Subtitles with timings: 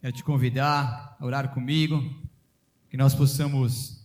[0.00, 2.02] Quero te convidar a orar comigo,
[2.88, 4.02] que nós possamos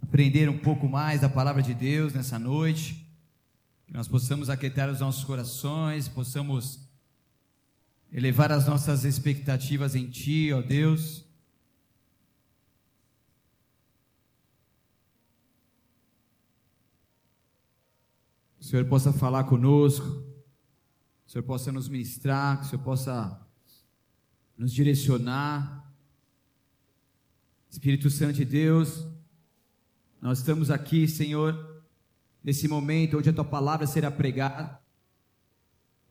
[0.00, 3.06] aprender um pouco mais da palavra de Deus nessa noite,
[3.86, 6.88] que nós possamos aquietar os nossos corações, possamos
[8.10, 11.22] elevar as nossas expectativas em Ti, ó Deus.
[18.58, 22.82] Que o Senhor possa falar conosco, que o Senhor possa nos ministrar, que o Senhor
[22.82, 23.49] possa
[24.60, 25.90] nos direcionar.
[27.70, 29.06] Espírito Santo de Deus,
[30.20, 31.82] nós estamos aqui, Senhor,
[32.44, 34.78] nesse momento onde a tua palavra será pregada.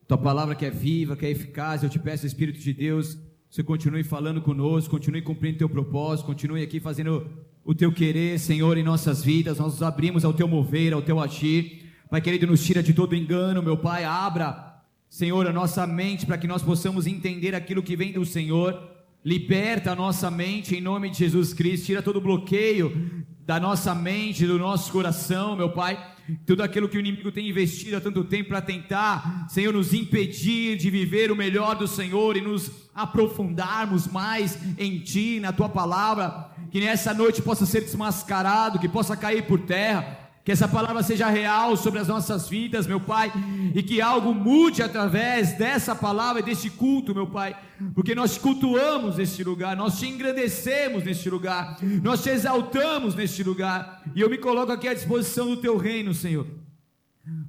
[0.07, 3.19] Tua palavra que é viva, que é eficaz, eu te peço, Espírito de Deus,
[3.51, 7.29] você continue falando conosco, continue cumprindo teu propósito, continue aqui fazendo
[7.63, 9.59] o teu querer, Senhor, em nossas vidas.
[9.59, 11.93] Nós nos abrimos ao teu mover, ao teu agir.
[12.09, 14.68] Pai querido, nos tira de todo engano, meu Pai, abra
[15.09, 18.79] Senhor, a nossa mente para que nós possamos entender aquilo que vem do Senhor.
[19.25, 23.95] Liberta a nossa mente em nome de Jesus Cristo, tira todo o bloqueio da nossa
[23.95, 25.99] mente, do nosso coração, meu Pai.
[26.45, 30.77] Tudo aquilo que o inimigo tem investido há tanto tempo para tentar, Senhor, nos impedir
[30.77, 36.51] de viver o melhor do Senhor e nos aprofundarmos mais em Ti, na Tua palavra,
[36.69, 41.29] que nessa noite possa ser desmascarado, que possa cair por terra que essa palavra seja
[41.29, 43.31] real sobre as nossas vidas, meu Pai,
[43.75, 47.55] e que algo mude através dessa palavra e deste culto, meu Pai,
[47.93, 53.43] porque nós te cultuamos neste lugar, nós te engrandecemos neste lugar, nós te exaltamos neste
[53.43, 56.47] lugar, e eu me coloco aqui à disposição do teu reino, Senhor.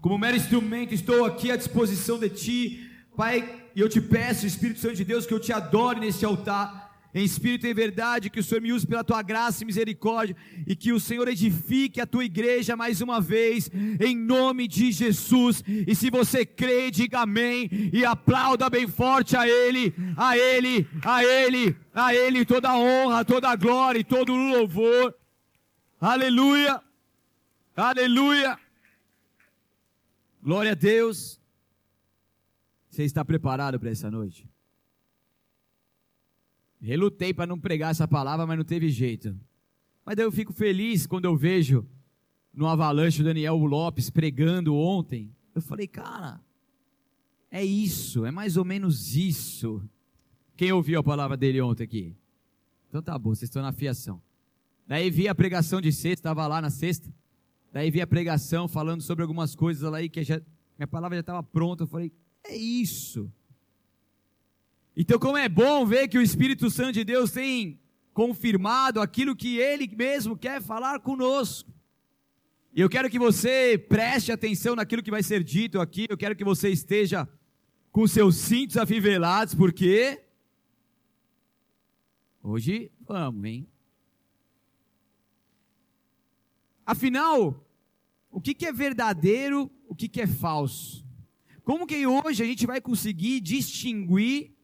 [0.00, 4.80] Como mero instrumento, estou aqui à disposição de ti, Pai, e eu te peço, Espírito
[4.80, 6.79] Santo de Deus, que eu te adore neste altar
[7.14, 10.36] em espírito e em verdade, que o Senhor me use pela tua graça e misericórdia,
[10.66, 15.62] e que o Senhor edifique a tua igreja mais uma vez, em nome de Jesus.
[15.66, 21.24] E se você crê, diga amém e aplauda bem forte a Ele, a Ele, a
[21.24, 25.14] Ele, a Ele toda a honra, toda a glória e todo o louvor.
[26.00, 26.80] Aleluia,
[27.76, 28.58] aleluia.
[30.42, 31.38] Glória a Deus.
[32.88, 34.48] Você está preparado para essa noite?
[36.80, 39.36] Relutei para não pregar essa palavra, mas não teve jeito.
[40.04, 41.86] Mas daí eu fico feliz quando eu vejo
[42.52, 45.34] no Avalanche o Daniel Lopes pregando ontem.
[45.54, 46.40] Eu falei, cara,
[47.50, 49.82] é isso, é mais ou menos isso.
[50.56, 52.16] Quem ouviu a palavra dele ontem aqui?
[52.88, 54.20] Então tá bom, vocês estão na fiação.
[54.86, 57.12] Daí vi a pregação de sexta, estava lá na sexta.
[57.72, 60.40] Daí vi a pregação falando sobre algumas coisas lá aí que já,
[60.76, 61.84] minha palavra já estava pronta.
[61.84, 62.12] Eu falei,
[62.44, 63.32] é isso.
[65.00, 67.80] Então, como é bom ver que o Espírito Santo de Deus tem
[68.12, 71.72] confirmado aquilo que ele mesmo quer falar conosco.
[72.70, 76.04] E eu quero que você preste atenção naquilo que vai ser dito aqui.
[76.06, 77.26] Eu quero que você esteja
[77.90, 80.22] com seus cintos afivelados, porque
[82.42, 83.66] hoje vamos, hein?
[86.84, 87.66] Afinal,
[88.30, 91.02] o que, é verdadeiro, o que é falso?
[91.64, 94.59] Como que hoje a gente vai conseguir distinguir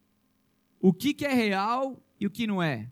[0.89, 2.89] o que, que é real e o que não é.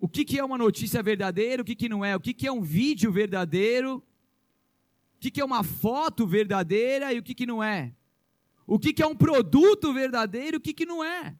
[0.00, 2.16] O que, que é uma notícia verdadeira, o que, que não é.
[2.16, 3.98] O que, que é um vídeo verdadeiro,
[5.14, 7.94] o que, que é uma foto verdadeira e o que, que não é.
[8.66, 11.36] O que, que é um produto verdadeiro e o que, que não é.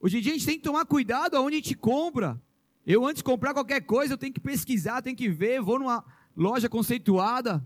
[0.00, 2.40] Hoje em dia a gente tem que tomar cuidado aonde a gente compra.
[2.86, 6.02] Eu, antes de comprar qualquer coisa, eu tenho que pesquisar, tenho que ver, vou numa
[6.34, 7.62] loja conceituada,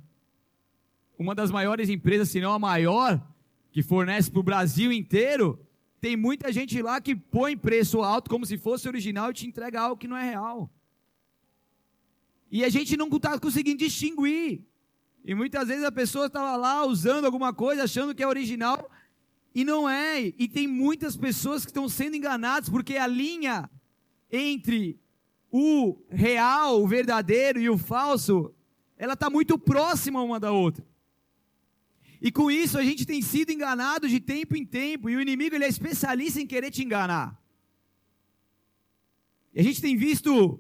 [1.16, 3.24] uma das maiores empresas, se não a maior,
[3.70, 5.63] que fornece para o Brasil inteiro,
[6.04, 9.80] tem muita gente lá que põe preço alto como se fosse original e te entrega
[9.80, 10.70] algo que não é real.
[12.50, 14.66] E a gente não está conseguindo distinguir.
[15.24, 18.90] E muitas vezes a pessoa estava lá usando alguma coisa achando que é original
[19.54, 20.20] e não é.
[20.20, 23.70] E tem muitas pessoas que estão sendo enganadas porque a linha
[24.30, 25.00] entre
[25.50, 28.54] o real, o verdadeiro e o falso,
[28.98, 30.84] ela está muito próxima uma da outra.
[32.26, 35.54] E com isso a gente tem sido enganado de tempo em tempo, e o inimigo
[35.54, 37.38] ele é especialista em querer te enganar.
[39.52, 40.58] E a gente tem visto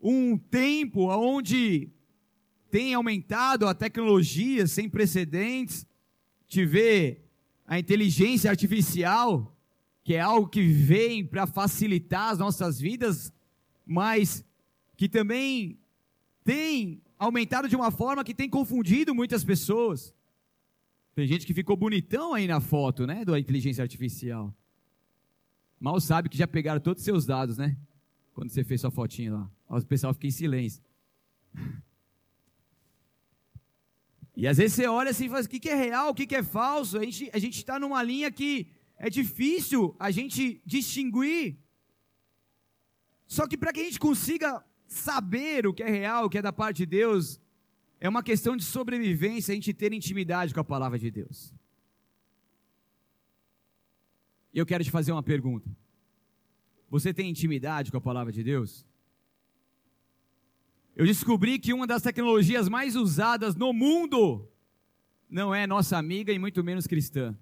[0.00, 1.90] um tempo onde
[2.70, 5.86] tem aumentado a tecnologia sem precedentes,
[6.48, 7.20] te vê
[7.66, 9.54] a inteligência artificial,
[10.02, 13.30] que é algo que vem para facilitar as nossas vidas,
[13.84, 14.42] mas
[14.96, 15.78] que também
[16.42, 20.14] tem aumentado de uma forma que tem confundido muitas pessoas.
[21.14, 23.24] Tem gente que ficou bonitão aí na foto, né?
[23.24, 24.54] Da inteligência artificial.
[25.78, 27.76] Mal sabe que já pegaram todos os seus dados, né?
[28.32, 29.50] Quando você fez sua fotinha lá.
[29.68, 30.82] O pessoal fica em silêncio.
[34.34, 36.36] E às vezes você olha assim e fala: o que, é real, o que, que
[36.36, 36.98] é falso?
[36.98, 41.58] A gente a está numa linha que é difícil a gente distinguir.
[43.26, 46.42] Só que para que a gente consiga saber o que é real, o que é
[46.42, 47.40] da parte de Deus,
[48.02, 51.54] é uma questão de sobrevivência, a gente ter intimidade com a palavra de Deus.
[54.52, 55.70] E eu quero te fazer uma pergunta.
[56.90, 58.84] Você tem intimidade com a palavra de Deus?
[60.96, 64.48] Eu descobri que uma das tecnologias mais usadas no mundo
[65.30, 67.38] não é nossa amiga e muito menos cristã.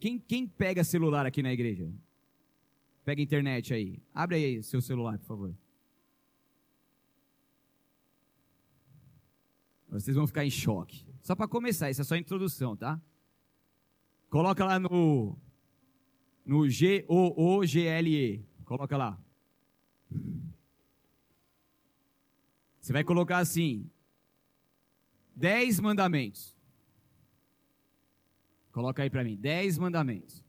[0.00, 1.88] Quem, quem pega celular aqui na igreja?
[3.04, 4.02] Pega internet aí.
[4.12, 5.67] Abre aí seu celular, por favor.
[9.88, 11.06] Vocês vão ficar em choque.
[11.22, 13.00] Só para começar, isso é só a introdução, tá?
[14.30, 15.38] Coloca lá no
[16.44, 18.44] no G O O G L E.
[18.64, 19.18] Coloca lá.
[22.80, 23.90] Você vai colocar assim:
[25.34, 26.56] Dez mandamentos.
[28.72, 30.44] Coloca aí para mim, dez mandamentos.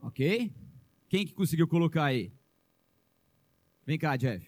[0.00, 0.52] Ok?
[1.08, 2.32] Quem que conseguiu colocar aí?
[3.84, 4.47] Vem cá, Jeff.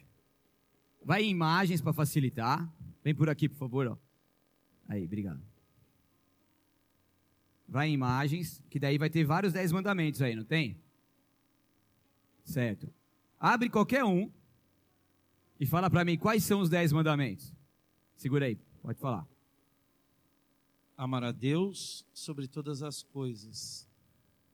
[1.03, 2.71] Vai em imagens para facilitar.
[3.03, 3.87] Vem por aqui, por favor.
[3.87, 3.97] Ó.
[4.89, 5.41] Aí, obrigado.
[7.69, 10.77] Vai em imagens, que daí vai ter vários dez mandamentos aí, não tem?
[12.45, 12.93] Certo.
[13.39, 14.31] Abre qualquer um
[15.59, 17.55] e fala para mim quais são os dez mandamentos.
[18.17, 19.27] Segura aí, pode falar.
[20.97, 23.89] Amar a Deus sobre todas as coisas.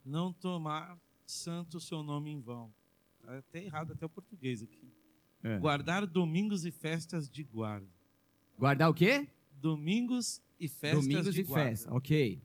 [0.05, 2.73] Não tomar santo o seu nome em vão.
[3.19, 4.96] Está até errado até o português aqui.
[5.43, 5.57] É.
[5.59, 7.87] Guardar domingos e festas de guarda.
[8.57, 9.27] Guardar o quê?
[9.53, 11.69] Domingos e festas domingos de e guarda.
[11.69, 11.93] Festa.
[11.93, 12.41] ok.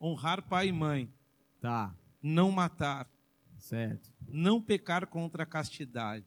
[0.00, 1.10] Honrar pai e mãe.
[1.60, 1.94] Tá.
[2.22, 3.10] Não matar.
[3.58, 4.12] Certo.
[4.28, 6.26] Não pecar contra a castidade.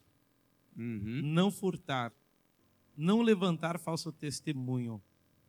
[0.76, 1.22] Uhum.
[1.24, 2.12] Não furtar.
[2.96, 5.02] Não levantar falso testemunho.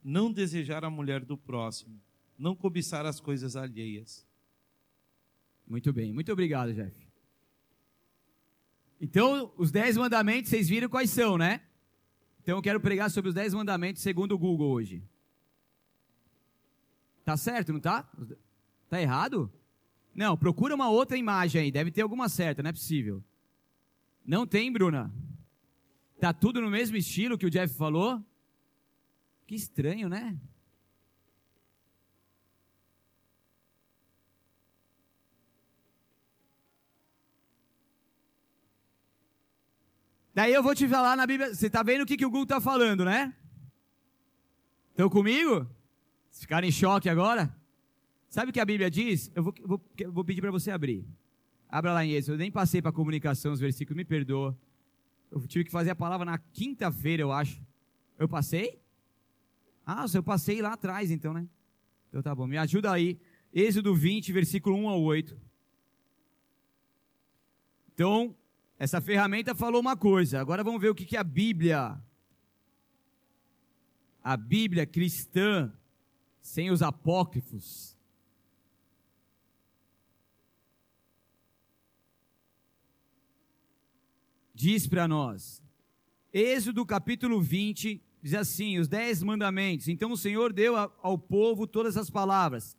[0.05, 1.99] Não desejar a mulher do próximo.
[2.39, 4.27] Não cobiçar as coisas alheias.
[5.67, 6.13] Muito bem.
[6.13, 7.08] Muito obrigado, Jeff.
[9.01, 11.61] Então, os dez mandamentos, vocês viram quais são, né?
[12.49, 15.03] Então eu quero pregar sobre os 10 mandamentos segundo o Google hoje.
[17.23, 18.11] Tá certo, não tá?
[18.89, 19.53] Tá errado?
[20.15, 23.23] Não, procura uma outra imagem aí, deve ter alguma certa, não é possível.
[24.25, 25.13] Não tem, Bruna?
[26.19, 28.25] Tá tudo no mesmo estilo que o Jeff falou?
[29.47, 30.35] Que estranho, né?
[40.39, 41.53] Daí eu vou te falar na Bíblia.
[41.53, 43.35] Você está vendo o que, que o Google está falando, né?
[44.91, 45.69] Estão comigo?
[46.31, 47.53] Se ficarem em choque agora?
[48.29, 49.33] Sabe o que a Bíblia diz?
[49.35, 51.05] Eu vou, vou, vou pedir para você abrir.
[51.69, 52.35] Abra lá em Êxodo.
[52.35, 54.57] Eu nem passei para comunicação os versículos, me perdoa.
[55.29, 57.61] Eu tive que fazer a palavra na quinta-feira, eu acho.
[58.17, 58.81] Eu passei?
[59.85, 61.49] Ah, eu passei lá atrás, então, né?
[62.11, 62.47] Então tá bom.
[62.47, 63.19] Me ajuda aí.
[63.53, 65.37] Êxodo 20, versículo 1 ao 8.
[67.93, 68.37] Então,
[68.79, 72.01] essa ferramenta falou uma coisa, agora vamos ver o que, que a Bíblia,
[74.23, 75.73] a Bíblia cristã,
[76.41, 77.99] sem os apócrifos,
[84.55, 85.63] diz para nós.
[86.33, 89.89] Êxodo capítulo 20 diz assim: os dez mandamentos.
[89.89, 92.77] Então o Senhor deu ao povo todas as palavras.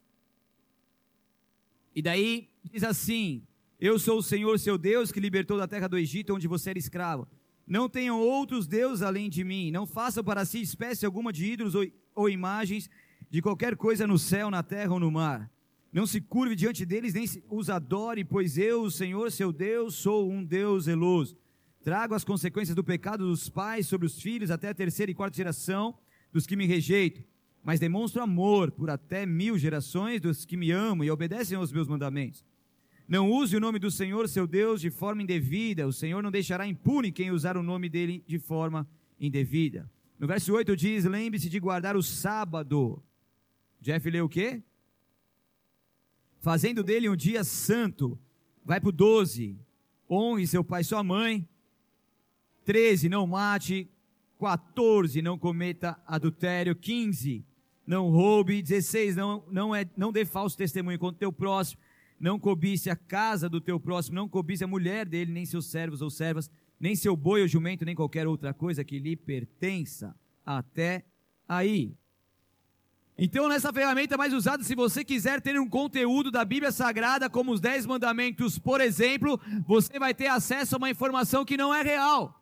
[1.94, 3.48] E daí diz assim:
[3.80, 6.80] eu sou o Senhor seu Deus que libertou da terra do Egito, onde você era
[6.80, 7.28] escravo.
[7.66, 9.72] Não tenham outros deuses além de mim.
[9.72, 12.90] Não façam para si espécie alguma de ídolos ou, ou imagens
[13.30, 15.50] de qualquer coisa no céu, na terra ou no mar.
[15.94, 20.30] Não se curve diante deles, nem os adore, pois eu, o Senhor seu Deus, sou
[20.30, 21.38] um Deus zeloso.
[21.82, 25.38] Trago as consequências do pecado dos pais sobre os filhos até a terceira e quarta
[25.38, 25.98] geração
[26.34, 27.24] dos que me rejeitam.
[27.64, 31.88] Mas demonstro amor por até mil gerações dos que me amam e obedecem aos meus
[31.88, 32.44] mandamentos.
[33.10, 35.88] Não use o nome do Senhor, seu Deus, de forma indevida.
[35.88, 38.88] O Senhor não deixará impune quem usar o nome dele de forma
[39.20, 39.90] indevida.
[40.20, 43.02] No verso 8 diz: Lembre-se de guardar o sábado.
[43.82, 44.62] Jeff leu o quê?
[46.40, 48.16] Fazendo dele um dia santo.
[48.64, 49.58] Vai para o 12.
[50.08, 51.50] Honre seu pai e sua mãe.
[52.64, 53.10] 13.
[53.10, 53.90] Não mate.
[54.40, 55.20] 14.
[55.24, 56.76] Não cometa adultério.
[56.76, 57.44] 15.
[57.88, 58.62] Não roube.
[58.62, 59.16] 16.
[59.16, 61.82] Não, não, é, não dê falso testemunho contra o teu próximo
[62.20, 66.02] não cobice a casa do teu próximo, não cobice a mulher dele, nem seus servos
[66.02, 66.50] ou servas,
[66.80, 70.16] nem seu boi ou jumento, nem qualquer outra coisa que lhe pertença.
[70.46, 71.06] Até
[71.48, 71.94] aí.
[73.22, 77.52] Então, nessa ferramenta mais usada, se você quiser ter um conteúdo da Bíblia Sagrada, como
[77.52, 81.82] os Dez Mandamentos, por exemplo, você vai ter acesso a uma informação que não é
[81.84, 82.42] real.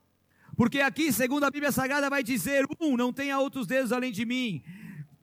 [0.55, 4.23] Porque aqui, segundo a Bíblia Sagrada, vai dizer: um, não tenha outros deuses além de
[4.23, 4.63] mim.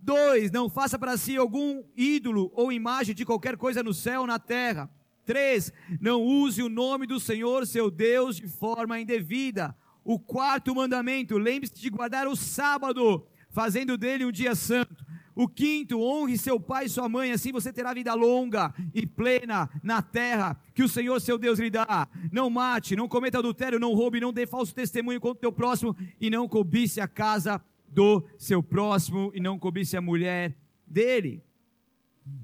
[0.04, 4.26] Dois, não faça para si algum ídolo ou imagem de qualquer coisa no céu ou
[4.26, 4.90] na terra.
[5.24, 9.74] Três, não use o nome do Senhor, seu Deus, de forma indevida.
[10.04, 15.06] O quarto mandamento, lembre-se de guardar o sábado, fazendo dele um dia santo.
[15.34, 19.70] O quinto, honre seu pai e sua mãe, assim você terá vida longa e plena
[19.82, 22.06] na terra que o Senhor seu Deus lhe dá.
[22.30, 25.96] Não mate, não cometa adultério, não roube, não dê falso testemunho contra o teu próximo
[26.20, 27.58] e não cobice a casa
[27.94, 31.42] do seu próximo e não cobice a mulher dele.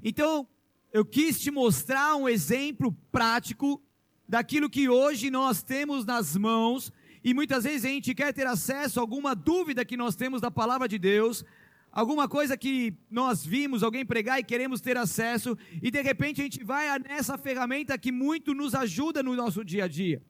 [0.02, 0.47] Então,
[0.92, 3.83] eu quis te mostrar um exemplo prático
[4.28, 6.92] daquilo que hoje nós temos nas mãos
[7.25, 10.50] e muitas vezes a gente quer ter acesso a alguma dúvida que nós temos da
[10.50, 11.45] palavra de Deus,
[11.90, 16.45] alguma coisa que nós vimos alguém pregar e queremos ter acesso, e de repente a
[16.45, 20.23] gente vai nessa ferramenta que muito nos ajuda no nosso dia a dia.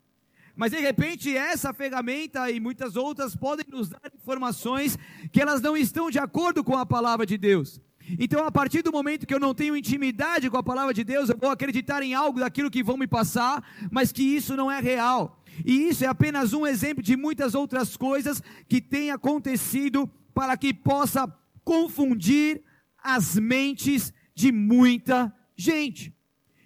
[0.61, 4.99] Mas de repente essa ferramenta e muitas outras podem nos dar informações
[5.33, 7.81] que elas não estão de acordo com a palavra de Deus.
[8.19, 11.31] Então, a partir do momento que eu não tenho intimidade com a palavra de Deus,
[11.31, 14.81] eu vou acreditar em algo daquilo que vão me passar, mas que isso não é
[14.81, 15.43] real.
[15.64, 20.75] E isso é apenas um exemplo de muitas outras coisas que têm acontecido para que
[20.75, 21.26] possa
[21.64, 22.62] confundir
[23.02, 26.14] as mentes de muita gente.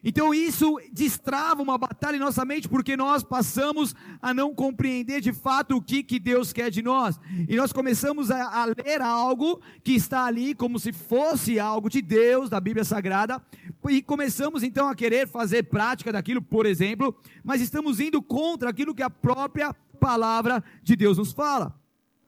[0.04, 5.32] Então isso destrava uma batalha em nossa mente, porque nós passamos a não compreender de
[5.32, 7.18] fato o que, que Deus quer de nós.
[7.48, 12.02] E nós começamos a, a ler algo que está ali como se fosse algo de
[12.02, 13.42] Deus, da Bíblia Sagrada,
[13.88, 18.94] e começamos então a querer fazer prática daquilo, por exemplo, mas estamos indo contra aquilo
[18.94, 21.74] que a própria palavra de Deus nos fala.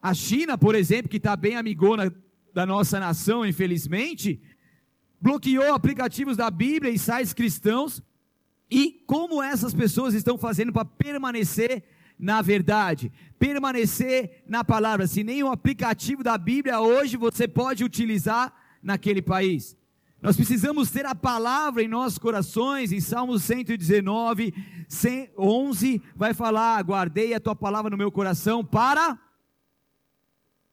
[0.01, 2.15] A China, por exemplo, que está bem amigona
[2.55, 4.41] da nossa nação, infelizmente,
[5.21, 8.03] bloqueou aplicativos da Bíblia e sites cristãos.
[8.71, 11.85] E como essas pessoas estão fazendo para permanecer
[12.19, 15.07] na verdade, permanecer na palavra.
[15.07, 19.77] Se nem o aplicativo da Bíblia hoje você pode utilizar naquele país.
[20.21, 24.55] Nós precisamos ter a palavra em nossos corações, em Salmos 119,
[25.39, 29.19] 11, vai falar: Guardei a tua palavra no meu coração para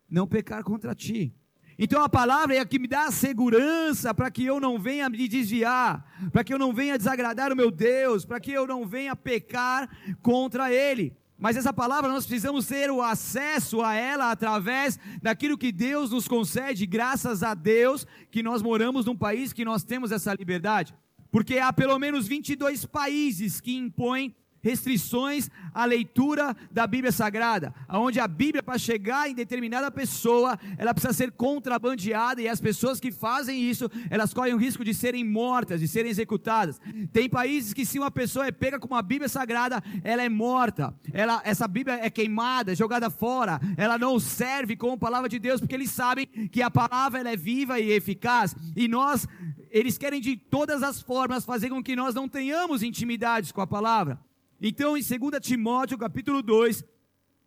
[0.09, 1.35] não pecar contra ti.
[1.77, 5.09] Então a palavra é a que me dá a segurança para que eu não venha
[5.09, 8.85] me desviar, para que eu não venha desagradar o meu Deus, para que eu não
[8.85, 9.89] venha pecar
[10.21, 11.15] contra Ele.
[11.37, 16.27] Mas essa palavra nós precisamos ter o acesso a ela através daquilo que Deus nos
[16.27, 20.95] concede, graças a Deus que nós moramos num país que nós temos essa liberdade.
[21.31, 28.19] Porque há pelo menos 22 países que impõem restrições à leitura da Bíblia Sagrada, onde
[28.19, 33.11] a Bíblia, para chegar em determinada pessoa, ela precisa ser contrabandeada e as pessoas que
[33.11, 36.79] fazem isso, elas correm o risco de serem mortas, de serem executadas.
[37.11, 40.95] Tem países que se uma pessoa é pega com uma Bíblia Sagrada, ela é morta,
[41.11, 45.59] ela, essa Bíblia é queimada, é jogada fora, ela não serve como palavra de Deus,
[45.59, 49.27] porque eles sabem que a palavra é viva e eficaz, e nós,
[49.69, 53.67] eles querem de todas as formas fazer com que nós não tenhamos intimidades com a
[53.67, 54.19] palavra.
[54.65, 56.85] Então, em 2 Timóteo, capítulo 2,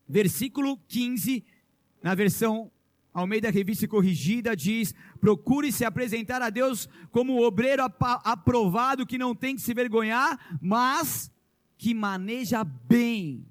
[0.06, 1.42] versículo 15,
[2.02, 2.70] na versão
[3.10, 7.82] Almeida Revista Corrigida, diz: Procure se apresentar a Deus como obreiro
[8.22, 11.32] aprovado, que não tem que se vergonhar, mas
[11.78, 13.46] que maneja bem,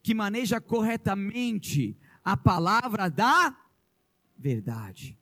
[0.00, 3.58] que maneja corretamente a palavra da
[4.38, 5.17] verdade.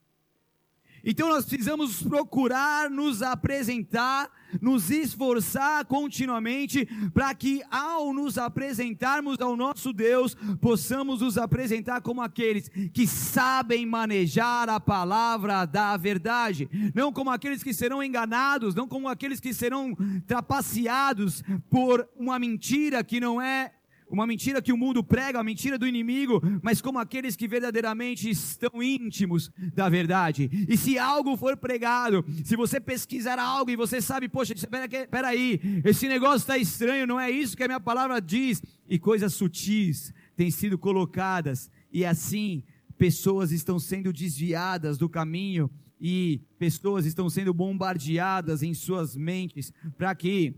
[1.08, 4.28] Então nós precisamos procurar nos apresentar,
[4.60, 6.84] nos esforçar continuamente,
[7.14, 13.86] para que ao nos apresentarmos ao nosso Deus, possamos nos apresentar como aqueles que sabem
[13.86, 19.54] manejar a palavra da verdade, não como aqueles que serão enganados, não como aqueles que
[19.54, 19.96] serão
[20.26, 23.75] trapaceados por uma mentira que não é
[24.08, 28.30] uma mentira que o mundo prega, a mentira do inimigo, mas como aqueles que verdadeiramente
[28.30, 30.48] estão íntimos da verdade.
[30.68, 35.60] E se algo for pregado, se você pesquisar algo e você sabe, poxa, espera aí,
[35.84, 40.12] esse negócio está estranho, não é isso que a minha palavra diz, e coisas sutis
[40.36, 42.62] têm sido colocadas, e assim
[42.96, 45.70] pessoas estão sendo desviadas do caminho
[46.00, 50.54] e pessoas estão sendo bombardeadas em suas mentes para que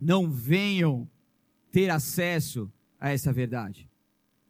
[0.00, 1.08] não venham
[1.70, 2.70] ter acesso
[3.00, 3.88] a essa verdade.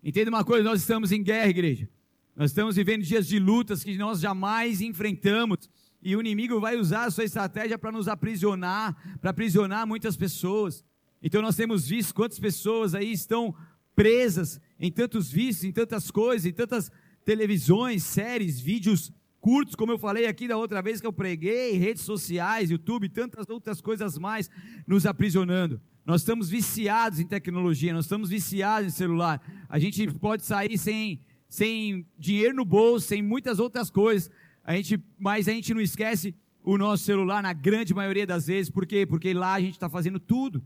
[0.02, 1.88] Entenda uma coisa: nós estamos em guerra, igreja.
[2.34, 5.70] Nós estamos vivendo dias de lutas que nós jamais enfrentamos.
[6.02, 10.82] E o inimigo vai usar a sua estratégia para nos aprisionar, para aprisionar muitas pessoas.
[11.22, 13.54] Então nós temos visto quantas pessoas aí estão
[13.94, 16.90] presas em tantos vícios, em tantas coisas, em tantas
[17.22, 22.02] televisões, séries, vídeos curtos, como eu falei aqui da outra vez que eu preguei, redes
[22.02, 24.50] sociais, YouTube, tantas outras coisas mais
[24.86, 25.80] nos aprisionando.
[26.04, 29.40] Nós estamos viciados em tecnologia, nós estamos viciados em celular.
[29.68, 34.30] A gente pode sair sem, sem dinheiro no bolso, sem muitas outras coisas.
[34.62, 38.70] A gente, mas a gente não esquece o nosso celular na grande maioria das vezes.
[38.70, 39.06] Por quê?
[39.06, 40.64] Porque lá a gente está fazendo tudo.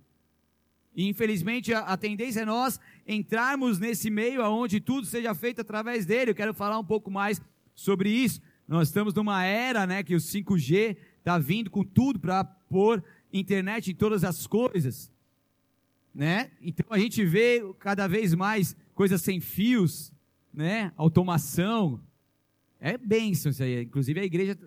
[0.97, 6.07] E infelizmente a, a, tendência é nós entrarmos nesse meio aonde tudo seja feito através
[6.07, 6.31] dele.
[6.31, 7.41] Eu quero falar um pouco mais
[7.75, 8.41] sobre isso.
[8.67, 13.03] Nós estamos numa era, né, que o 5G está vindo com tudo para pôr
[13.33, 15.13] internet em todas as coisas,
[16.15, 16.51] né?
[16.61, 20.13] Então a gente vê cada vez mais coisas sem fios,
[20.53, 20.93] né?
[20.97, 22.01] Automação.
[22.81, 23.83] É bênção isso aí.
[23.83, 24.59] Inclusive a igreja,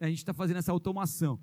[0.00, 1.38] a gente está fazendo essa automação,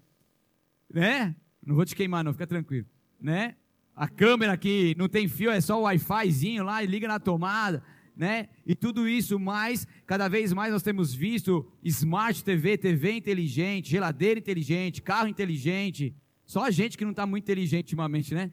[0.94, 1.36] né?
[1.66, 2.88] Não vou te queimar, não, fica tranquilo,
[3.20, 3.56] né?
[3.96, 7.84] A câmera aqui não tem fio, é só o Wi-Fizinho lá e liga na tomada
[8.18, 8.50] né?
[8.66, 14.40] E tudo isso mais, cada vez mais nós temos visto Smart TV, TV inteligente, geladeira
[14.40, 16.16] inteligente, carro inteligente.
[16.46, 18.52] Só a gente que não está muito inteligente ultimamente, né?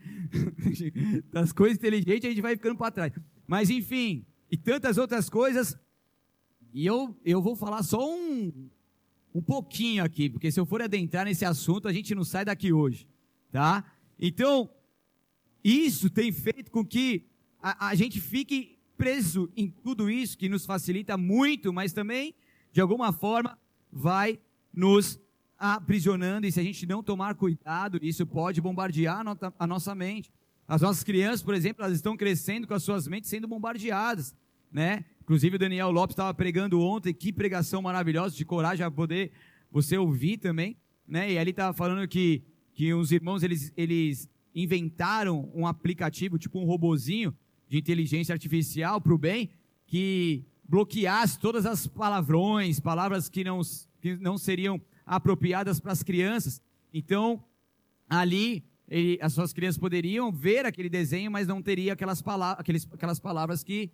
[1.33, 3.13] Das coisas inteligentes a gente vai ficando para trás.
[3.47, 5.79] Mas enfim, e tantas outras coisas.
[6.73, 8.69] E eu, eu vou falar só um,
[9.35, 12.73] um pouquinho aqui, porque se eu for adentrar nesse assunto, a gente não sai daqui
[12.73, 13.07] hoje,
[13.51, 13.85] tá?
[14.19, 14.69] Então,
[15.63, 17.27] isso tem feito com que
[17.63, 22.35] a, a gente fique preso em tudo isso que nos facilita muito, mas também,
[22.73, 23.59] de alguma forma,
[23.93, 24.39] vai
[24.73, 25.21] nos
[25.59, 26.47] aprisionando.
[26.47, 29.23] E se a gente não tomar cuidado, isso pode bombardear
[29.59, 30.33] a nossa mente.
[30.67, 34.35] As nossas crianças, por exemplo, elas estão crescendo com as suas mentes sendo bombardeadas,
[34.73, 35.05] né?
[35.23, 39.33] Inclusive o Daniel Lopes estava pregando ontem, que pregação maravilhosa, de coragem a poder
[39.71, 41.33] você ouvir também, né?
[41.33, 42.43] E ele estava falando que
[42.75, 47.35] que os irmãos eles, eles inventaram um aplicativo, tipo um robozinho,
[47.75, 49.51] de inteligência artificial para o bem
[49.85, 53.61] que bloqueasse todas as palavrões, palavras que não,
[54.01, 56.63] que não seriam apropriadas para as crianças.
[56.93, 57.43] Então,
[58.09, 62.89] ali, ele, as suas crianças poderiam ver aquele desenho, mas não teria aquelas, palavras, aqueles,
[62.93, 63.91] aquelas palavras que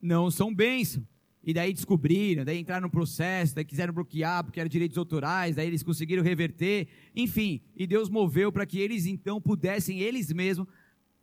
[0.00, 1.04] não são bênção.
[1.42, 5.66] E daí descobriram, daí entraram no processo, daí quiseram bloquear porque eram direitos autorais, daí
[5.66, 10.66] eles conseguiram reverter, enfim, e Deus moveu para que eles então pudessem, eles mesmos,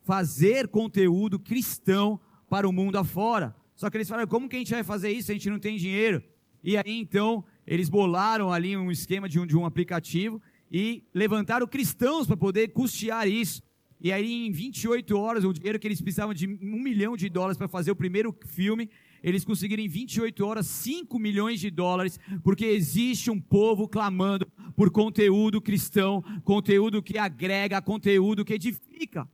[0.04, 3.56] fazer conteúdo cristão para o mundo afora.
[3.76, 5.32] Só que eles falaram: como que a gente vai fazer isso?
[5.32, 6.24] A gente não tem dinheiro.
[6.64, 11.68] E aí então eles bolaram ali um esquema de um, de um aplicativo e levantaram
[11.68, 13.62] cristãos para poder custear isso.
[14.02, 17.58] E aí, em 28 horas, o dinheiro que eles precisavam de um milhão de dólares
[17.58, 18.90] para fazer o primeiro filme,
[19.24, 24.92] eles conseguiram em 28 horas 5 milhões de dólares, porque existe um povo clamando por
[24.92, 29.26] conteúdo cristão, conteúdo que agrega, conteúdo que edifica.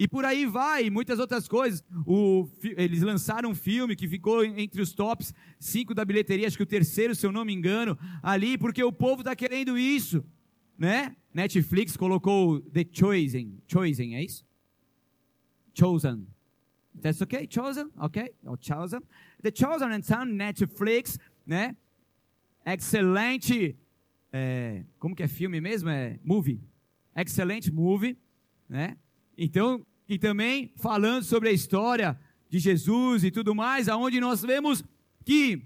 [0.00, 1.82] E por aí vai, muitas outras coisas.
[2.06, 6.62] O, eles lançaram um filme que ficou entre os tops 5 da bilheteria, acho que
[6.62, 10.24] o terceiro, se eu não me engano, ali, porque o povo está querendo isso,
[10.78, 11.16] né?
[11.34, 14.46] Netflix colocou The Chosen, Chosen, é isso?
[15.74, 16.28] Chosen.
[17.02, 17.48] That's okay?
[17.50, 17.90] Chosen?
[17.96, 18.32] Ok?
[18.44, 19.00] Or Chosen.
[19.42, 21.76] The Chosen então Netflix, né?
[22.64, 23.76] Excelente,
[24.32, 25.88] é, como que é filme mesmo?
[25.88, 26.62] É movie.
[27.16, 28.16] Excelente movie,
[28.68, 28.96] né?
[29.38, 32.18] Então, e também falando sobre a história
[32.50, 34.82] de Jesus e tudo mais, aonde nós vemos
[35.24, 35.62] que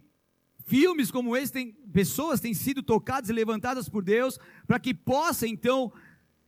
[0.67, 5.47] filmes como esse têm pessoas têm sido tocadas e levantadas por Deus para que possa
[5.49, 5.91] então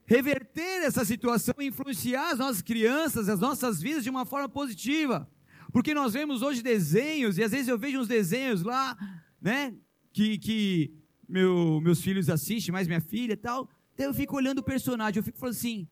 [0.04, 5.26] reverter essa situação e influenciar as nossas crianças, as nossas vidas de uma forma positiva.
[5.72, 8.96] Porque nós vemos hoje desenhos, e às vezes eu vejo uns desenhos lá,
[9.40, 9.74] né,
[10.12, 10.94] que, que
[11.28, 15.18] meu, meus filhos assistem, mais minha filha e tal, então eu fico olhando o personagem,
[15.18, 15.88] eu fico falando assim,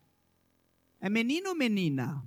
[1.03, 2.25] é menino ou menina?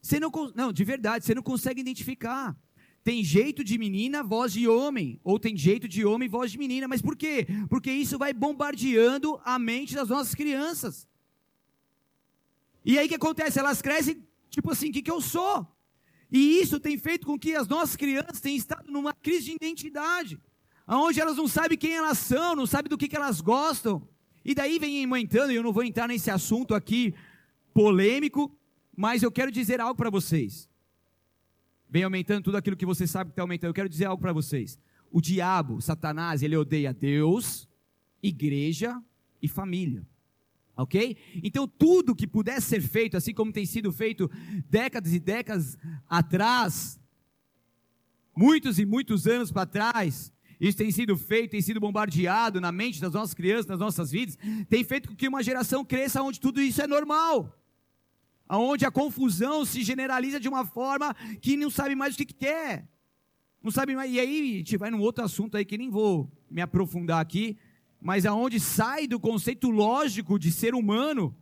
[0.00, 2.56] Você não, não, de verdade, você não consegue identificar.
[3.02, 6.86] Tem jeito de menina, voz de homem, ou tem jeito de homem, voz de menina.
[6.86, 7.48] Mas por quê?
[7.68, 11.08] Porque isso vai bombardeando a mente das nossas crianças.
[12.84, 13.58] E aí o que acontece?
[13.58, 15.66] Elas crescem, tipo assim, o que, que eu sou?
[16.30, 20.40] E isso tem feito com que as nossas crianças tenham estado numa crise de identidade,
[20.86, 24.08] onde elas não sabem quem elas são, não sabem do que, que elas gostam.
[24.44, 27.14] E daí vem aumentando, e eu não vou entrar nesse assunto aqui
[27.72, 28.56] polêmico,
[28.96, 30.68] mas eu quero dizer algo para vocês.
[31.88, 33.70] Vem aumentando tudo aquilo que você sabe que está aumentando.
[33.70, 34.78] Eu quero dizer algo para vocês.
[35.10, 37.68] O diabo, Satanás, ele odeia Deus,
[38.22, 38.98] igreja
[39.42, 40.06] e família.
[40.74, 41.18] Ok?
[41.42, 44.30] Então, tudo que pudesse ser feito, assim como tem sido feito
[44.70, 45.76] décadas e décadas
[46.08, 46.98] atrás,
[48.34, 53.02] muitos e muitos anos para trás, isso tem sido feito, tem sido bombardeado na mente
[53.02, 54.38] das nossas crianças, nas nossas vidas,
[54.70, 57.61] tem feito com que uma geração cresça onde tudo isso é normal
[58.58, 62.86] onde a confusão se generaliza de uma forma que não sabe mais o que, quer,
[63.62, 64.12] Não sabe mais.
[64.12, 67.56] E aí a gente vai num outro assunto aí que nem vou me aprofundar aqui,
[68.00, 71.34] mas aonde sai do conceito lógico de ser humano,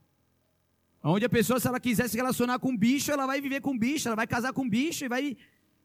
[1.02, 4.06] onde a pessoa, se ela quiser se relacionar com bicho, ela vai viver com bicho,
[4.06, 5.36] ela vai casar com bicho e vai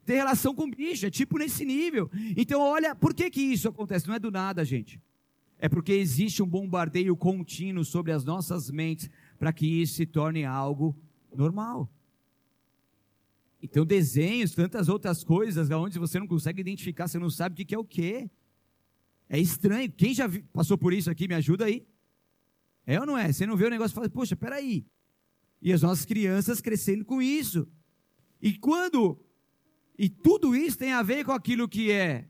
[0.05, 2.11] ter relação com bicho, é tipo nesse nível.
[2.35, 4.07] Então, olha, por que que isso acontece?
[4.07, 5.01] Não é do nada, gente.
[5.57, 9.09] É porque existe um bombardeio contínuo sobre as nossas mentes
[9.39, 10.95] para que isso se torne algo
[11.35, 11.89] normal.
[13.61, 17.73] Então, desenhos, tantas outras coisas, onde você não consegue identificar, você não sabe o que
[17.73, 18.29] é o que.
[19.27, 19.91] É estranho.
[19.91, 21.85] Quem já passou por isso aqui, me ajuda aí.
[22.85, 23.31] É ou não é?
[23.31, 24.85] Você não vê o negócio e fala, poxa, peraí.
[25.61, 27.67] E as nossas crianças crescendo com isso.
[28.41, 29.19] E quando.
[29.97, 32.29] E tudo isso tem a ver com aquilo que é.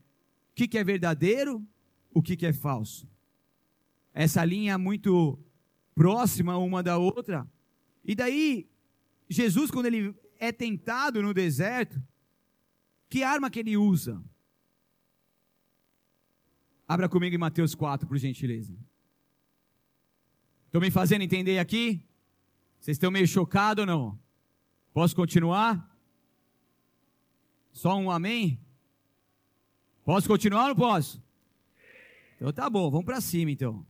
[0.52, 1.62] O que, que é verdadeiro,
[2.14, 3.06] o que, que é falso.
[4.14, 5.38] Essa linha é muito
[5.94, 7.46] próxima uma da outra.
[8.02, 8.66] E daí,
[9.28, 12.00] Jesus, quando ele é tentado no deserto,
[13.08, 14.22] que arma que ele usa?
[16.86, 18.76] Abra comigo em Mateus 4, por gentileza.
[20.66, 22.04] Estou me fazendo entender aqui?
[22.78, 24.20] Vocês estão meio chocados ou não?
[24.92, 25.90] Posso continuar?
[27.72, 28.60] Só um amém?
[30.04, 31.22] Posso continuar ou não posso?
[32.36, 33.84] Então tá bom, vamos para cima então.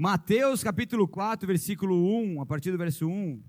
[0.00, 3.42] Mateus capítulo 4, versículo 1, a partir do verso 1.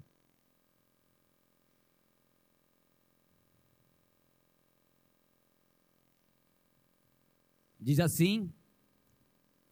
[7.80, 8.52] Diz assim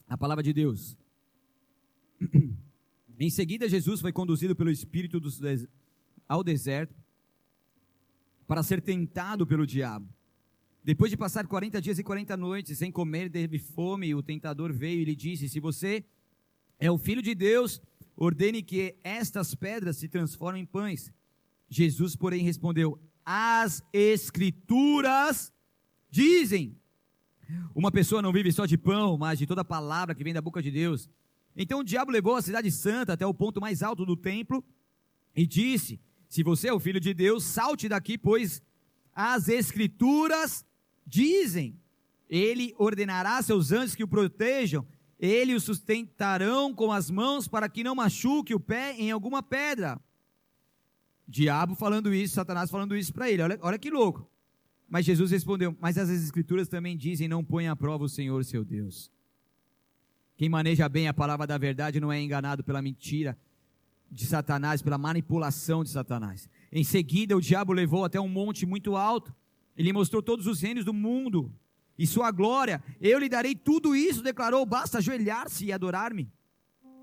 [0.08, 0.98] a palavra de Deus.
[3.20, 5.20] em seguida, Jesus foi conduzido pelo Espírito
[6.30, 6.96] ao deserto
[8.48, 10.08] para ser tentado pelo diabo.
[10.82, 15.02] Depois de passar 40 dias e 40 noites sem comer, teve fome, o tentador veio
[15.02, 16.06] e lhe disse: Se você
[16.80, 17.82] é o filho de Deus,
[18.16, 21.12] ordene que estas pedras se transformem em pães.
[21.70, 25.52] Jesus, porém, respondeu: As Escrituras
[26.10, 26.76] dizem.
[27.74, 30.62] Uma pessoa não vive só de pão, mas de toda palavra que vem da boca
[30.62, 31.10] de Deus.
[31.56, 34.64] Então o diabo levou a cidade santa até o ponto mais alto do templo
[35.36, 38.62] e disse: Se você é o filho de Deus, salte daqui, pois
[39.14, 40.66] as escrituras
[41.06, 41.80] dizem:
[42.30, 44.86] Ele ordenará seus anjos que o protejam,
[45.20, 50.00] ele o sustentarão com as mãos para que não machuque o pé em alguma pedra.
[51.28, 53.42] Diabo falando isso, Satanás falando isso para ele.
[53.42, 54.28] Olha, olha que louco.
[54.88, 58.64] Mas Jesus respondeu: Mas as Escrituras também dizem: Não põe à prova o Senhor seu
[58.64, 59.12] Deus.
[60.38, 63.38] Quem maneja bem a palavra da verdade não é enganado pela mentira
[64.10, 66.50] de Satanás, pela manipulação de Satanás.
[66.72, 69.36] Em seguida, o diabo levou até um monte muito alto.
[69.78, 71.54] Ele mostrou todos os reinos do mundo
[72.00, 72.82] e sua glória.
[73.02, 74.66] Eu lhe darei tudo isso, declarou.
[74.66, 76.32] Basta ajoelhar-se e adorar-me.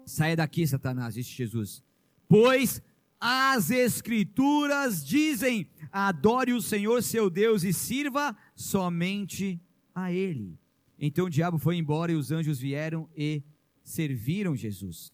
[0.06, 1.84] Saia daqui, Satanás, disse Jesus.
[2.26, 2.82] Pois
[3.20, 9.60] as Escrituras dizem: adore o Senhor seu Deus e sirva somente
[9.94, 10.58] a Ele.
[10.98, 13.42] Então o diabo foi embora e os anjos vieram e
[13.82, 15.12] serviram Jesus.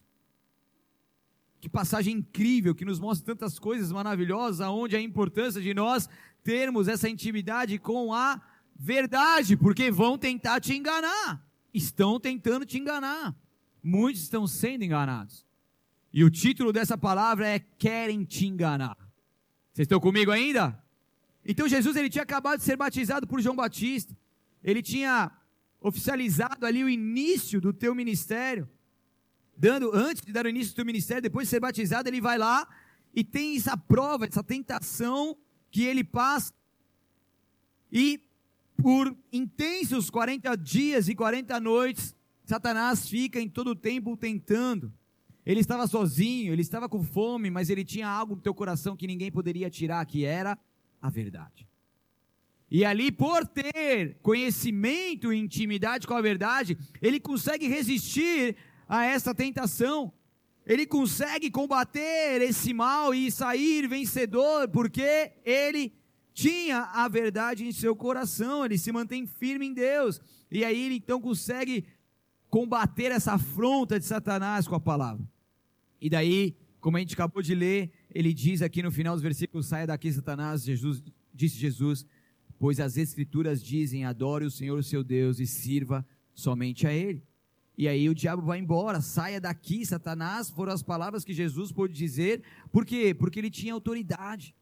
[1.59, 6.09] Que passagem incrível que nos mostra tantas coisas maravilhosas, aonde a importância de nós
[6.41, 8.41] termos essa intimidade com a
[8.75, 11.45] verdade, porque vão tentar te enganar.
[11.73, 13.35] Estão tentando te enganar.
[13.81, 15.45] Muitos estão sendo enganados.
[16.13, 18.97] E o título dessa palavra é Querem te enganar.
[19.73, 20.81] Vocês estão comigo ainda?
[21.45, 24.15] Então Jesus ele tinha acabado de ser batizado por João Batista.
[24.63, 25.31] Ele tinha
[25.81, 28.69] oficializado ali o início do teu ministério.
[29.57, 32.37] Dando antes de dar o início do teu ministério, depois de ser batizado, ele vai
[32.37, 32.67] lá
[33.13, 35.37] e tem essa prova, essa tentação
[35.69, 36.53] que ele passa.
[37.91, 38.21] E
[38.81, 44.91] por intensos 40 dias e 40 noites, Satanás fica em todo o tempo tentando.
[45.45, 49.07] Ele estava sozinho, ele estava com fome, mas ele tinha algo no teu coração que
[49.07, 50.57] ninguém poderia tirar, que era
[51.01, 51.67] a verdade.
[52.71, 58.55] E ali, por ter conhecimento e intimidade com a verdade, ele consegue resistir
[58.87, 60.11] a essa tentação.
[60.65, 65.93] Ele consegue combater esse mal e sair vencedor, porque ele
[66.33, 70.19] tinha a verdade em seu coração, ele se mantém firme em Deus.
[70.51, 71.85] E aí ele então consegue
[72.49, 75.27] combater essa afronta de Satanás com a palavra.
[76.01, 79.67] E daí, como a gente acabou de ler, ele diz aqui no final dos versículos:
[79.67, 81.01] saia daqui, Satanás, Jesus,
[81.33, 82.05] disse Jesus,
[82.59, 87.23] pois as Escrituras dizem: adore o Senhor, o seu Deus, e sirva somente a Ele.
[87.75, 91.93] E aí o diabo vai embora, saia daqui, Satanás, foram as palavras que Jesus pôde
[91.93, 93.15] dizer, por quê?
[93.15, 94.53] Porque ele tinha autoridade,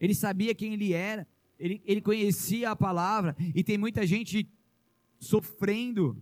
[0.00, 1.26] ele sabia quem ele era,
[1.58, 4.48] ele, ele conhecia a palavra, e tem muita gente
[5.18, 6.16] sofrendo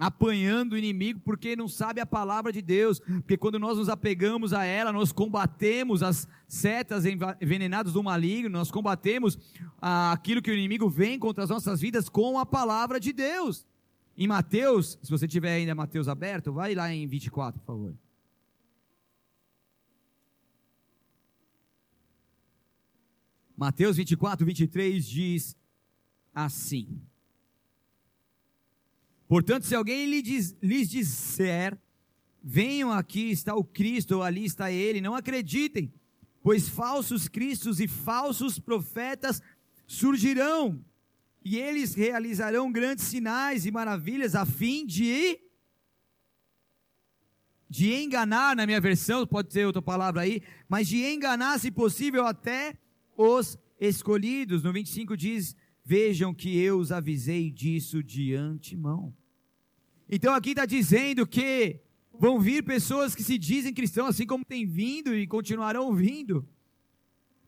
[0.00, 4.54] apanhando o inimigo porque não sabe a palavra de Deus, porque quando nós nos apegamos
[4.54, 9.38] a ela, nós combatemos as setas envenenadas do maligno, nós combatemos
[9.78, 13.66] aquilo que o inimigo vem contra as nossas vidas com a palavra de Deus.
[14.16, 17.94] Em Mateus, se você tiver ainda Mateus aberto, vai lá em 24, por favor.
[23.60, 25.54] Mateus 24, 23 diz
[26.34, 26.98] assim:
[29.28, 31.78] Portanto, se alguém lhes disser,
[32.42, 35.92] venham aqui está o Cristo, ou ali está ele, não acreditem,
[36.42, 39.42] pois falsos cristos e falsos profetas
[39.86, 40.82] surgirão,
[41.44, 45.38] e eles realizarão grandes sinais e maravilhas a fim de
[47.68, 52.26] de enganar, na minha versão, pode ser outra palavra aí, mas de enganar, se possível,
[52.26, 52.74] até
[53.20, 54.62] os escolhidos.
[54.62, 55.54] No 25 diz:
[55.84, 59.14] Vejam que eu os avisei disso de antemão.
[60.08, 61.80] Então aqui está dizendo que
[62.18, 66.48] vão vir pessoas que se dizem cristãos, assim como tem vindo e continuarão vindo.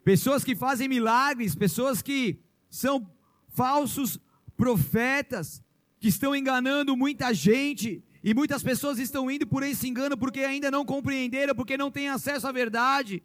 [0.05, 3.09] Pessoas que fazem milagres, pessoas que são
[3.49, 4.19] falsos
[4.57, 5.63] profetas,
[5.99, 10.71] que estão enganando muita gente, e muitas pessoas estão indo por esse engano porque ainda
[10.71, 13.23] não compreenderam, porque não têm acesso à verdade.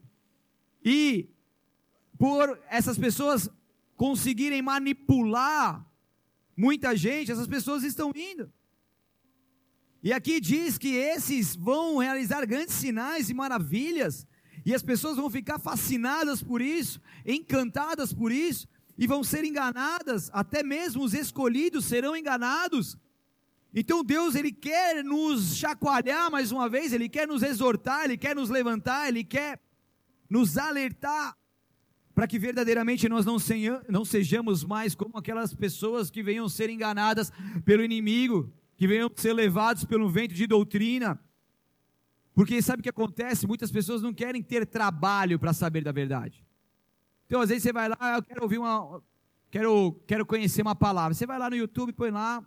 [0.83, 1.29] E
[2.17, 3.49] por essas pessoas
[3.95, 5.85] conseguirem manipular
[6.55, 8.51] muita gente, essas pessoas estão indo.
[10.01, 14.25] E aqui diz que esses vão realizar grandes sinais e maravilhas,
[14.65, 20.29] e as pessoas vão ficar fascinadas por isso, encantadas por isso, e vão ser enganadas,
[20.33, 22.97] até mesmo os escolhidos serão enganados.
[23.73, 28.35] Então Deus ele quer nos chacoalhar mais uma vez, ele quer nos exortar, ele quer
[28.35, 29.59] nos levantar, ele quer
[30.29, 31.37] nos alertar
[32.17, 33.37] para que verdadeiramente nós não,
[33.87, 37.31] não sejamos mais como aquelas pessoas que venham ser enganadas
[37.63, 41.19] pelo inimigo que venham ser levados pelo vento de doutrina.
[42.33, 43.45] Porque sabe o que acontece?
[43.45, 46.43] Muitas pessoas não querem ter trabalho para saber da verdade.
[47.27, 48.99] Então, às vezes você vai lá, ah, eu quero ouvir uma.
[49.51, 51.13] Quero, quero conhecer uma palavra.
[51.13, 52.43] Você vai lá no YouTube, põe lá.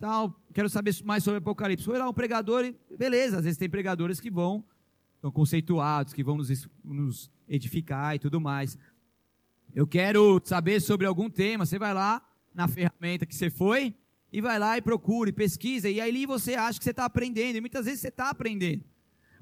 [0.00, 1.84] Tal, quero saber mais sobre Apocalipse.
[1.84, 4.64] Foi lá um pregador, beleza, às vezes tem pregadores que vão,
[5.14, 8.78] estão conceituados, que vão nos, nos edificar e tudo mais.
[9.74, 11.66] Eu quero saber sobre algum tema.
[11.66, 12.22] Você vai lá
[12.54, 13.94] na ferramenta que você foi,
[14.32, 17.56] e vai lá e procura, e pesquisa, e aí você acha que você está aprendendo,
[17.56, 18.84] e muitas vezes você está aprendendo.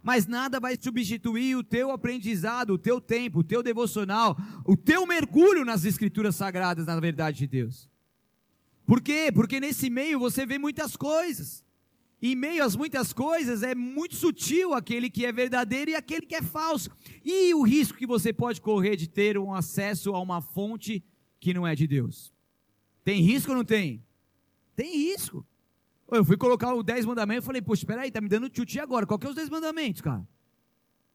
[0.03, 5.07] Mas nada vai substituir o teu aprendizado, o teu tempo, o teu devocional, o teu
[5.07, 7.89] mergulho nas escrituras sagradas, na verdade de Deus.
[8.85, 9.31] Por quê?
[9.33, 11.65] Porque nesse meio você vê muitas coisas.
[12.23, 16.35] Em meio às muitas coisas é muito sutil aquele que é verdadeiro e aquele que
[16.35, 16.91] é falso.
[17.25, 21.05] E o risco que você pode correr de ter um acesso a uma fonte
[21.39, 22.33] que não é de Deus.
[23.05, 24.03] Tem risco ou não tem?
[24.75, 25.47] Tem risco.
[26.11, 28.81] Eu fui colocar o 10 mandamentos e falei, poxa, espera aí, tá me dando tchutchi
[28.81, 29.07] agora.
[29.07, 30.27] Qual que é os 10 mandamentos, cara?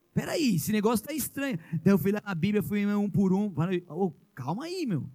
[0.09, 1.57] Espera aí, esse negócio tá estranho.
[1.83, 3.51] Daí eu fui lá na Bíblia, fui um por um.
[3.53, 5.01] Falei, oh, calma aí, meu.
[5.01, 5.09] O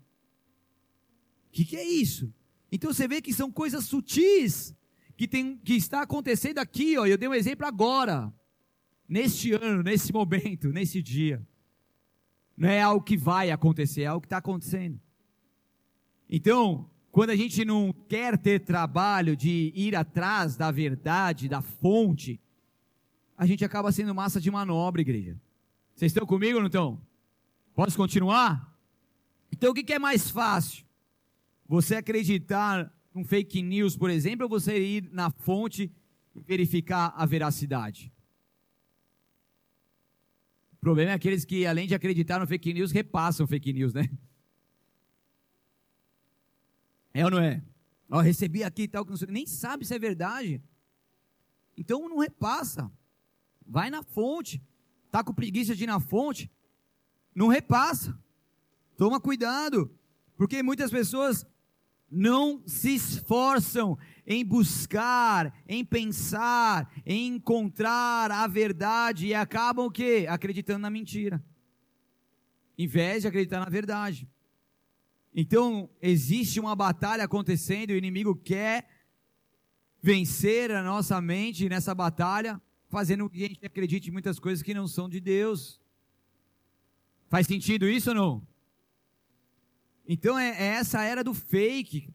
[1.52, 2.32] que, que é isso?
[2.70, 4.74] Então você vê que são coisas sutis
[5.16, 7.06] que, tem, que está acontecendo aqui, ó.
[7.06, 8.32] Eu dei um exemplo agora,
[9.08, 11.46] neste ano, nesse momento, nesse dia.
[12.56, 15.00] Não é algo que vai acontecer, é algo que está acontecendo.
[16.28, 22.40] Então, quando a gente não quer ter trabalho de ir atrás da verdade, da fonte,
[23.36, 25.40] a gente acaba sendo massa de manobra, igreja.
[25.94, 27.00] Vocês estão comigo ou não estão?
[27.74, 28.72] Posso continuar?
[29.52, 30.84] Então o que é mais fácil?
[31.66, 35.92] Você acreditar num fake news, por exemplo, ou você ir na fonte
[36.34, 38.12] e verificar a veracidade?
[40.72, 44.10] O problema é aqueles que, além de acreditar no fake news, repassam fake news, né?
[47.14, 47.62] É ou não é?
[48.10, 50.60] Ó, recebi aqui tal, que não sei, nem sabe se é verdade.
[51.76, 52.90] Então não repassa.
[53.64, 54.60] Vai na fonte.
[55.10, 56.50] Tá com preguiça de ir na fonte?
[57.34, 58.18] Não repassa.
[58.96, 59.96] Toma cuidado.
[60.36, 61.46] Porque muitas pessoas
[62.14, 70.26] não se esforçam em buscar, em pensar, em encontrar a verdade e acabam o quê?
[70.28, 71.44] Acreditando na mentira.
[72.78, 74.28] Em vez de acreditar na verdade.
[75.34, 78.88] Então, existe uma batalha acontecendo, o inimigo quer
[80.00, 84.62] vencer a nossa mente nessa batalha, fazendo com que a gente acredite em muitas coisas
[84.62, 85.80] que não são de Deus.
[87.28, 88.53] Faz sentido isso ou não?
[90.06, 92.08] Então, é, é essa era do fake,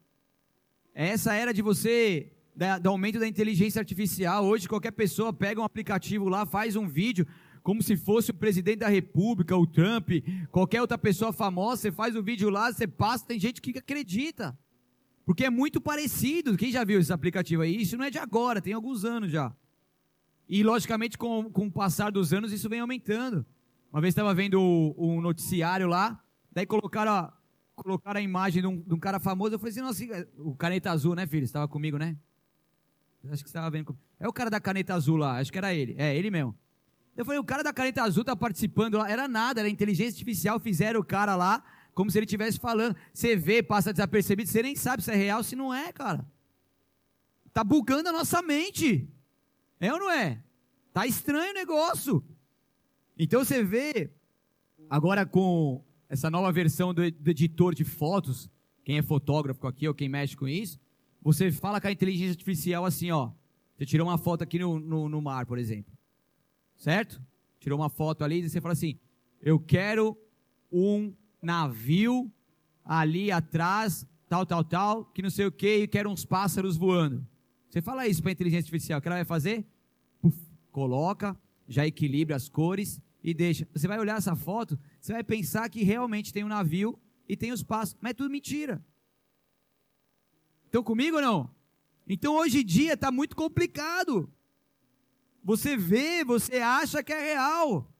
[0.94, 4.44] é essa era de você, da, do aumento da inteligência artificial.
[4.44, 7.26] Hoje, qualquer pessoa pega um aplicativo lá, faz um vídeo,
[7.62, 10.10] como se fosse o presidente da república, o Trump,
[10.50, 14.56] qualquer outra pessoa famosa, você faz um vídeo lá, você passa, tem gente que acredita.
[15.24, 16.56] Porque é muito parecido.
[16.56, 17.82] Quem já viu esse aplicativo aí?
[17.82, 19.54] Isso não é de agora, tem alguns anos já.
[20.48, 23.44] E, logicamente, com, com o passar dos anos, isso vem aumentando.
[23.92, 24.60] Uma vez estava vendo
[24.96, 26.22] um noticiário lá,
[26.52, 27.32] daí colocaram
[27.82, 29.54] colocaram a imagem de um, de um, cara famoso.
[29.54, 31.46] Eu falei assim, nossa, o caneta azul, né, filho?
[31.46, 32.16] Você estava comigo, né?
[33.24, 33.96] Acho que você estava vendo.
[34.18, 35.94] É o cara da caneta azul lá, acho que era ele.
[35.98, 36.56] É, ele mesmo.
[37.16, 39.10] Eu falei, o cara da caneta azul tá participando lá.
[39.10, 40.58] Era nada, era inteligência artificial.
[40.58, 41.62] Fizeram o cara lá
[41.94, 42.96] como se ele estivesse falando.
[43.12, 46.26] Você vê, passa desapercebido, você nem sabe se é real, se não é, cara.
[47.52, 49.08] Tá bugando a nossa mente.
[49.78, 50.42] É ou não é?
[50.92, 52.24] Tá estranho o negócio.
[53.18, 54.10] Então você vê,
[54.88, 58.50] agora com essa nova versão do, do editor de fotos,
[58.84, 60.78] quem é fotógrafo aqui ou quem mexe com isso,
[61.22, 63.30] você fala com a inteligência artificial assim, ó.
[63.78, 65.96] Você tirou uma foto aqui no, no, no mar, por exemplo.
[66.76, 67.22] Certo?
[67.60, 68.98] Tirou uma foto ali e você fala assim:
[69.40, 70.18] Eu quero
[70.72, 72.30] um navio
[72.84, 77.24] ali atrás, tal, tal, tal, que não sei o que, e quero uns pássaros voando.
[77.68, 79.64] Você fala isso para a inteligência artificial, o que ela vai fazer?
[80.72, 83.66] Coloca, já equilibra as cores e deixa.
[83.72, 87.52] Você vai olhar essa foto, você vai pensar que realmente tem um navio e tem
[87.52, 88.84] os pássaros, mas é tudo mentira.
[90.66, 91.50] Estão comigo ou não?
[92.08, 94.30] Então hoje em dia está muito complicado.
[95.42, 97.90] Você vê, você acha que é real.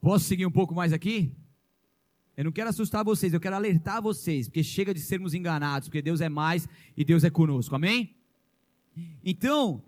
[0.00, 1.34] Posso seguir um pouco mais aqui?
[2.36, 6.00] Eu não quero assustar vocês, eu quero alertar vocês, porque chega de sermos enganados, porque
[6.00, 8.14] Deus é mais e Deus é conosco, amém?
[9.24, 9.82] Então,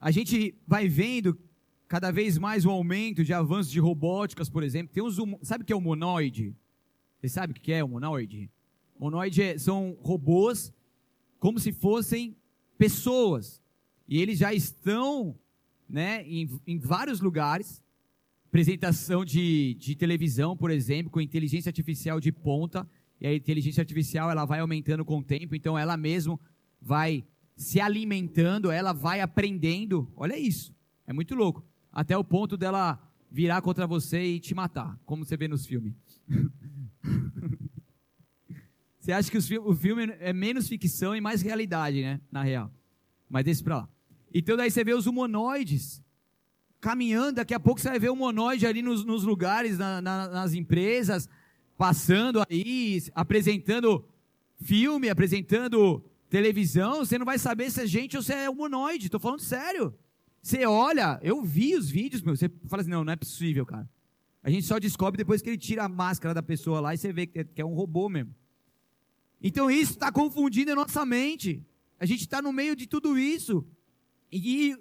[0.00, 1.38] a gente vai vendo
[1.94, 4.92] cada vez mais o aumento de avanços de robóticas, por exemplo.
[4.92, 6.52] Tem uns, sabe o que é o monoide?
[7.20, 8.50] Você sabe o que é o monoide?
[8.98, 10.74] Monoide é, são robôs
[11.38, 12.36] como se fossem
[12.76, 13.62] pessoas.
[14.08, 15.38] E eles já estão
[15.88, 17.80] né, em, em vários lugares
[18.48, 22.88] apresentação de, de televisão, por exemplo, com inteligência artificial de ponta,
[23.20, 26.40] e a inteligência artificial ela vai aumentando com o tempo, então ela mesmo
[26.82, 27.24] vai
[27.56, 30.10] se alimentando, ela vai aprendendo.
[30.16, 30.74] Olha isso,
[31.06, 31.64] é muito louco.
[31.94, 32.98] Até o ponto dela
[33.30, 35.94] virar contra você e te matar, como você vê nos filmes.
[38.98, 42.20] você acha que o filme é menos ficção e mais realidade, né?
[42.32, 42.72] Na real.
[43.30, 43.88] Mas deixa pra lá.
[44.34, 46.02] Então daí você vê os humanoides
[46.80, 50.28] caminhando, daqui a pouco você vai ver o monoide ali nos, nos lugares, na, na,
[50.28, 51.28] nas empresas,
[51.78, 54.04] passando aí, apresentando
[54.60, 59.20] filme, apresentando televisão, você não vai saber se é gente ou se é humanoide, estou
[59.20, 59.94] falando sério.
[60.44, 63.88] Você olha, eu vi os vídeos, meu, você fala assim, não, não é possível, cara.
[64.42, 67.10] A gente só descobre depois que ele tira a máscara da pessoa lá e você
[67.14, 68.34] vê que é, é um robô mesmo.
[69.42, 71.64] Então isso está confundindo a nossa mente.
[71.98, 73.66] A gente está no meio de tudo isso.
[74.30, 74.76] E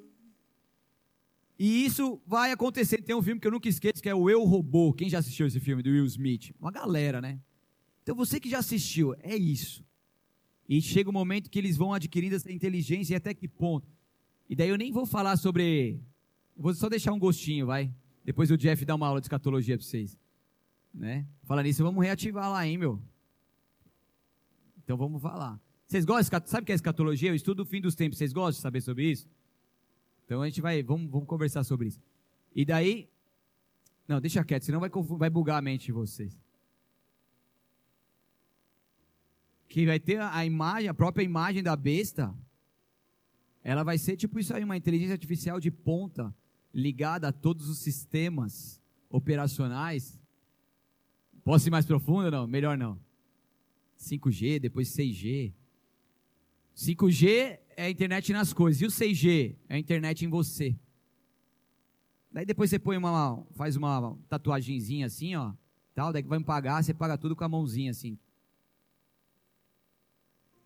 [1.58, 3.02] e isso vai acontecer.
[3.02, 4.92] Tem um filme que eu nunca esqueço, que é o Eu Robô.
[4.92, 6.52] Quem já assistiu esse filme do Will Smith?
[6.60, 7.40] Uma galera, né?
[8.02, 9.82] Então você que já assistiu, é isso.
[10.68, 13.93] E chega o um momento que eles vão adquirindo essa inteligência e até que ponto.
[14.54, 16.00] E daí eu nem vou falar sobre.
[16.56, 17.92] Vou só deixar um gostinho, vai.
[18.24, 20.16] Depois o Jeff dá uma aula de escatologia para vocês.
[20.94, 21.26] Né?
[21.42, 23.02] Fala nisso, vamos reativar lá, hein, meu?
[24.78, 25.60] Então vamos falar.
[25.88, 26.40] Vocês gostam?
[26.46, 27.32] Sabe o que é escatologia?
[27.32, 28.20] Eu estudo o fim dos tempos.
[28.20, 29.28] Vocês gostam de saber sobre isso?
[30.24, 32.00] Então a gente vai, vamos, vamos conversar sobre isso.
[32.56, 33.10] E daí,
[34.08, 36.40] não, deixa quieto, senão vai, vai bugar a mente de vocês.
[39.68, 42.32] Que vai ter a imagem, a própria imagem da besta,
[43.64, 46.36] ela vai ser tipo isso aí, uma inteligência artificial de ponta,
[46.74, 50.20] ligada a todos os sistemas operacionais.
[51.44, 52.30] Posso ir mais profundo?
[52.30, 53.00] Não, melhor não.
[53.98, 55.54] 5G, depois 6G.
[56.76, 58.82] 5G é a internet nas coisas.
[58.82, 60.76] E o 6G é a internet em você.
[62.32, 65.54] Daí depois você põe uma, faz uma tatuagemzinha assim, ó,
[65.94, 68.18] tal, daí que vai me pagar, você paga tudo com a mãozinha assim.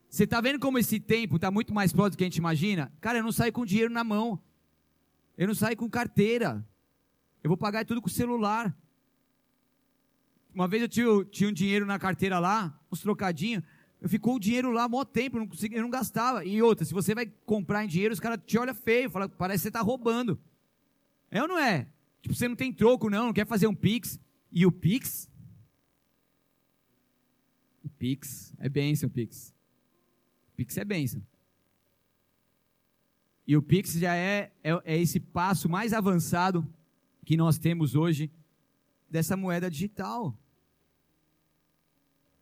[0.10, 2.92] Você tá vendo como esse tempo tá muito mais próximo do que a gente imagina?
[3.02, 4.42] Cara, eu não saio com dinheiro na mão.
[5.38, 6.66] Eu não saio com carteira.
[7.44, 8.76] Eu vou pagar tudo com celular.
[10.54, 13.64] Uma vez eu tinha, tinha um dinheiro na carteira lá, uns trocadinhos.
[14.02, 16.46] Eu ficou o dinheiro lá maior tempo, eu não, consegui, eu não gastava.
[16.46, 19.60] E outra, se você vai comprar em dinheiro, os caras te olham feio, fala, parece
[19.60, 20.40] que você está roubando.
[21.30, 21.88] É ou não é?
[22.22, 24.20] Tipo, você não tem troco, não, não quer fazer um Pix.
[24.52, 25.30] E o Pix?
[27.84, 29.54] O Pix é bênção, Pix.
[30.58, 31.22] Pix é bênção.
[33.46, 36.68] E o Pix já é, é, é esse passo mais avançado
[37.24, 38.32] que nós temos hoje
[39.08, 40.36] dessa moeda digital.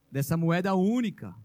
[0.10, 1.36] Dessa moeda única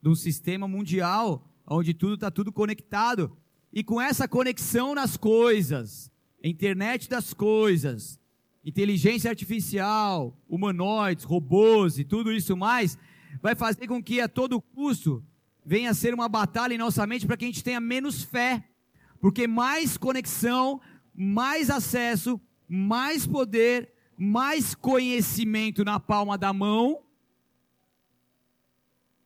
[0.00, 3.36] de um sistema mundial, onde tudo está tudo conectado.
[3.72, 6.08] E com essa conexão nas coisas,
[6.40, 8.20] internet das coisas,
[8.64, 12.96] inteligência artificial, humanoides, robôs e tudo isso mais,
[13.42, 15.24] vai fazer com que a todo custo
[15.64, 18.64] venha a ser uma batalha em nossa mente para que a gente tenha menos fé.
[19.20, 20.80] Porque mais conexão,
[21.14, 27.02] mais acesso, mais poder, mais conhecimento na palma da mão,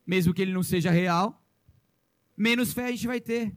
[0.07, 1.43] mesmo que ele não seja real,
[2.37, 3.57] menos fé a gente vai ter.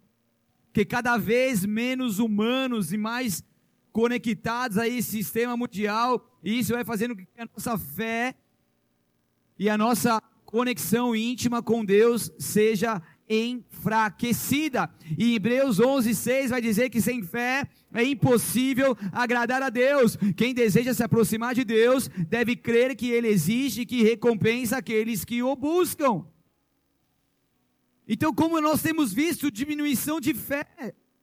[0.68, 3.44] Porque cada vez menos humanos e mais
[3.92, 8.36] conectados a esse sistema mundial, e isso vai fazendo com que a nossa fé
[9.58, 14.90] e a nossa conexão íntima com Deus seja enfraquecida.
[15.16, 20.18] E Hebreus 11, 6 vai dizer que sem fé é impossível agradar a Deus.
[20.36, 25.24] Quem deseja se aproximar de Deus deve crer que Ele existe e que recompensa aqueles
[25.24, 26.26] que o buscam.
[28.08, 30.66] Então, como nós temos visto diminuição de fé,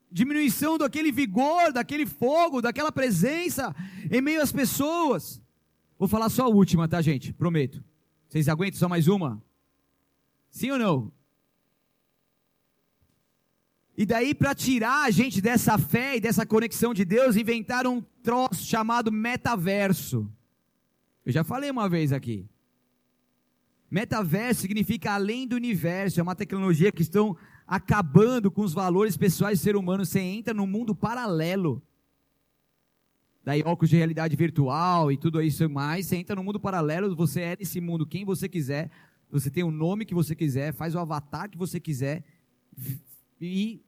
[0.08, 3.74] diminuição daquele vigor, daquele fogo, daquela presença
[4.08, 5.42] em meio às pessoas.
[5.98, 7.32] Vou falar só a última, tá, gente?
[7.32, 7.82] Prometo.
[8.36, 9.42] Vocês aguentam só mais uma?
[10.50, 11.12] Sim ou não?
[13.96, 18.02] E daí, para tirar a gente dessa fé e dessa conexão de Deus, inventaram um
[18.22, 20.30] troço chamado metaverso.
[21.24, 22.46] Eu já falei uma vez aqui.
[23.90, 27.34] Metaverso significa além do universo, é uma tecnologia que estão
[27.66, 30.04] acabando com os valores pessoais do ser humano.
[30.04, 31.82] Você entra num mundo paralelo.
[33.46, 36.06] Daí óculos de realidade virtual e tudo isso mais.
[36.06, 38.90] Você entra no mundo paralelo, você é desse mundo quem você quiser.
[39.30, 42.24] Você tem o nome que você quiser, faz o avatar que você quiser.
[43.40, 43.80] E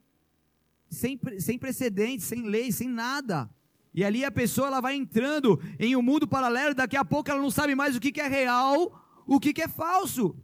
[0.89, 3.49] sem, sem precedentes, sem lei, sem nada.
[3.93, 7.41] E ali a pessoa ela vai entrando em um mundo paralelo, daqui a pouco ela
[7.41, 10.37] não sabe mais o que, que é real, o que, que é falso.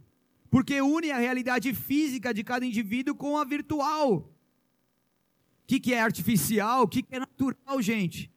[0.50, 4.14] Porque une a realidade física de cada indivíduo com a virtual.
[4.14, 8.30] O que, que é artificial, o que, que é natural, gente.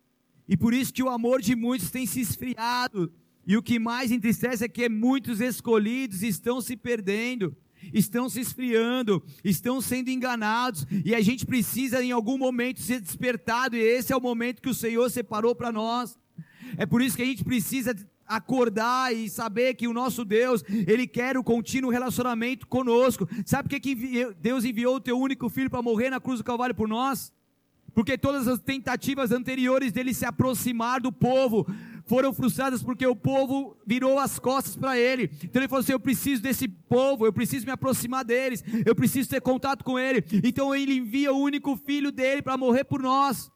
[0.49, 3.13] E por isso que o amor de muitos tem se esfriado.
[3.47, 7.55] E o que mais entristece é que muitos escolhidos estão se perdendo
[7.93, 13.75] estão se esfriando, estão sendo enganados, e a gente precisa em algum momento ser despertado,
[13.75, 16.17] e esse é o momento que o Senhor separou para nós.
[16.77, 17.95] É por isso que a gente precisa
[18.27, 23.27] acordar e saber que o nosso Deus, Ele quer o contínuo relacionamento conosco.
[23.45, 23.95] Sabe por que,
[24.39, 27.33] Deus enviou o teu único filho para morrer na cruz do Calvário por nós?
[27.99, 31.67] Porque todas as tentativas anteriores dele se aproximar do povo,
[32.05, 35.29] foram frustradas porque o povo virou as costas para ele.
[35.43, 39.29] Então ele falou assim: Eu preciso desse povo, eu preciso me aproximar deles, eu preciso
[39.29, 40.23] ter contato com ele.
[40.45, 43.51] Então ele envia o único filho dele para morrer por nós.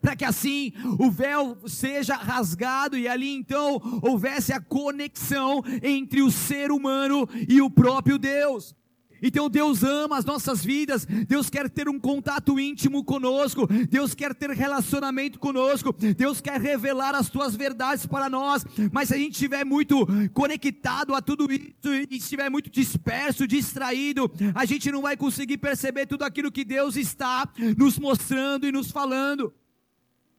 [0.00, 6.32] Para que assim o véu seja rasgado e ali então houvesse a conexão entre o
[6.32, 8.74] ser humano e o próprio Deus.
[9.22, 14.34] Então Deus ama as nossas vidas, Deus quer ter um contato íntimo conosco, Deus quer
[14.34, 19.32] ter relacionamento conosco, Deus quer revelar as tuas verdades para nós, mas se a gente
[19.32, 21.74] estiver muito conectado a tudo isso
[22.10, 26.96] e estiver muito disperso, distraído, a gente não vai conseguir perceber tudo aquilo que Deus
[26.96, 29.52] está nos mostrando e nos falando.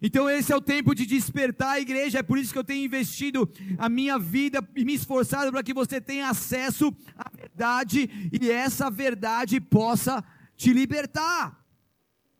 [0.01, 2.85] Então esse é o tempo de despertar a igreja, é por isso que eu tenho
[2.85, 8.49] investido a minha vida e me esforçado para que você tenha acesso à verdade e
[8.49, 10.23] essa verdade possa
[10.55, 11.65] te libertar.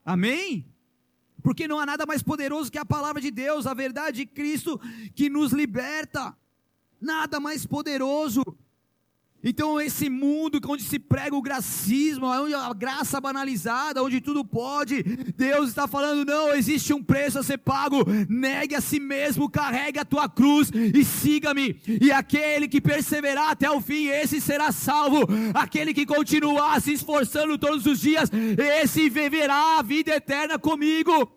[0.05, 0.73] Amém?
[1.43, 4.79] Porque não há nada mais poderoso que a palavra de Deus, a verdade de Cristo
[5.13, 6.35] que nos liberta.
[6.99, 8.43] Nada mais poderoso.
[9.43, 15.01] Então, esse mundo onde se prega o gracismo, onde a graça banalizada, onde tudo pode,
[15.37, 19.99] Deus está falando: não, existe um preço a ser pago, negue a si mesmo, carregue
[19.99, 21.79] a tua cruz e siga-me.
[22.01, 25.25] E aquele que perseverar até o fim, esse será salvo.
[25.53, 28.29] Aquele que continuar se esforçando todos os dias,
[28.81, 31.31] esse viverá a vida eterna comigo.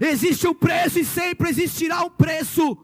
[0.00, 2.78] Existe um preço e sempre existirá um preço.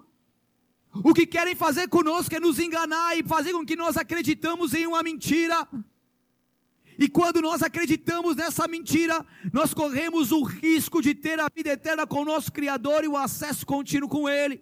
[0.92, 4.86] O que querem fazer conosco é nos enganar e fazer com que nós acreditamos em
[4.86, 5.68] uma mentira.
[6.98, 12.06] E quando nós acreditamos nessa mentira, nós corremos o risco de ter a vida eterna
[12.06, 14.60] com o nosso Criador e o acesso contínuo com Ele.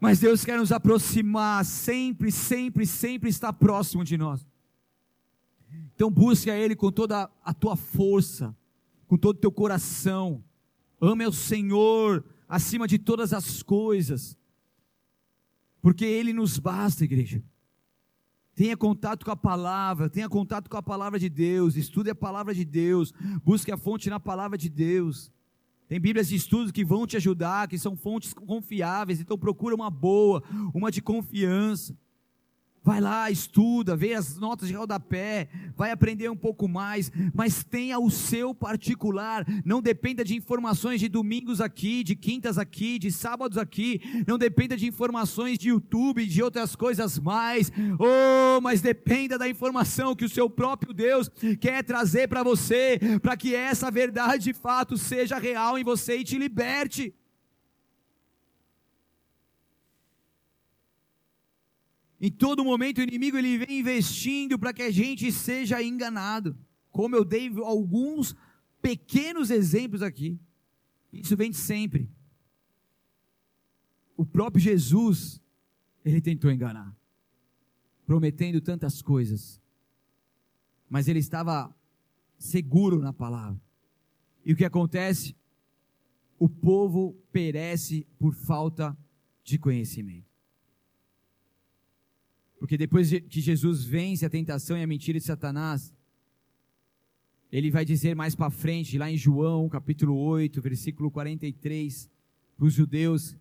[0.00, 4.46] Mas Deus quer nos aproximar, sempre, sempre, sempre estar próximo de nós.
[5.94, 8.56] Então busque a Ele com toda a tua força,
[9.06, 10.42] com todo o teu coração.
[11.00, 14.37] Ame ao Senhor acima de todas as coisas.
[15.88, 17.42] Porque Ele nos basta, igreja.
[18.54, 22.54] Tenha contato com a palavra, tenha contato com a palavra de Deus, estude a palavra
[22.54, 23.10] de Deus,
[23.42, 25.32] busque a fonte na palavra de Deus.
[25.88, 29.88] Tem Bíblias de estudos que vão te ajudar, que são fontes confiáveis, então procura uma
[29.88, 30.42] boa,
[30.74, 31.96] uma de confiança.
[32.82, 37.98] Vai lá, estuda, vê as notas de rodapé, vai aprender um pouco mais, mas tenha
[37.98, 39.44] o seu particular.
[39.64, 44.00] Não dependa de informações de domingos aqui, de quintas aqui, de sábados aqui.
[44.26, 47.70] Não dependa de informações de YouTube, de outras coisas mais.
[47.98, 53.36] Oh, mas dependa da informação que o seu próprio Deus quer trazer para você, para
[53.36, 57.14] que essa verdade de fato seja real em você e te liberte.
[62.20, 66.56] Em todo momento o inimigo ele vem investindo para que a gente seja enganado.
[66.90, 68.34] Como eu dei alguns
[68.82, 70.38] pequenos exemplos aqui.
[71.12, 72.10] Isso vem de sempre.
[74.16, 75.40] O próprio Jesus,
[76.04, 76.94] ele tentou enganar,
[78.04, 79.60] prometendo tantas coisas.
[80.88, 81.74] Mas ele estava
[82.36, 83.60] seguro na palavra.
[84.44, 85.36] E o que acontece?
[86.38, 88.96] O povo perece por falta
[89.44, 90.27] de conhecimento.
[92.58, 95.94] Porque depois que Jesus vence a tentação e a mentira de Satanás,
[97.50, 102.10] ele vai dizer mais para frente, lá em João, capítulo 8, versículo 43,
[102.56, 103.36] para os judeus,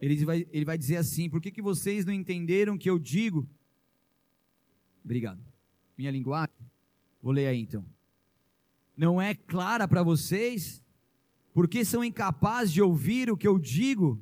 [0.00, 3.48] ele vai, ele vai dizer assim: Por que, que vocês não entenderam que eu digo?
[5.04, 5.40] Obrigado.
[5.96, 6.54] Minha linguagem?
[7.22, 7.84] Vou ler aí então.
[8.96, 10.82] Não é clara para vocês?
[11.52, 14.20] Porque são incapazes de ouvir o que eu digo?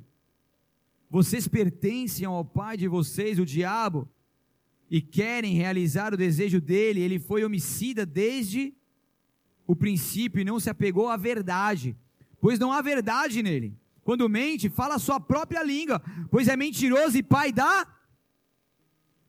[1.09, 4.09] Vocês pertencem ao pai de vocês, o diabo,
[4.89, 7.01] e querem realizar o desejo dele.
[7.01, 8.73] Ele foi homicida desde
[9.65, 11.95] o princípio e não se apegou à verdade,
[12.39, 13.77] pois não há verdade nele.
[14.03, 17.87] Quando mente, fala a sua própria língua, pois é mentiroso e pai da.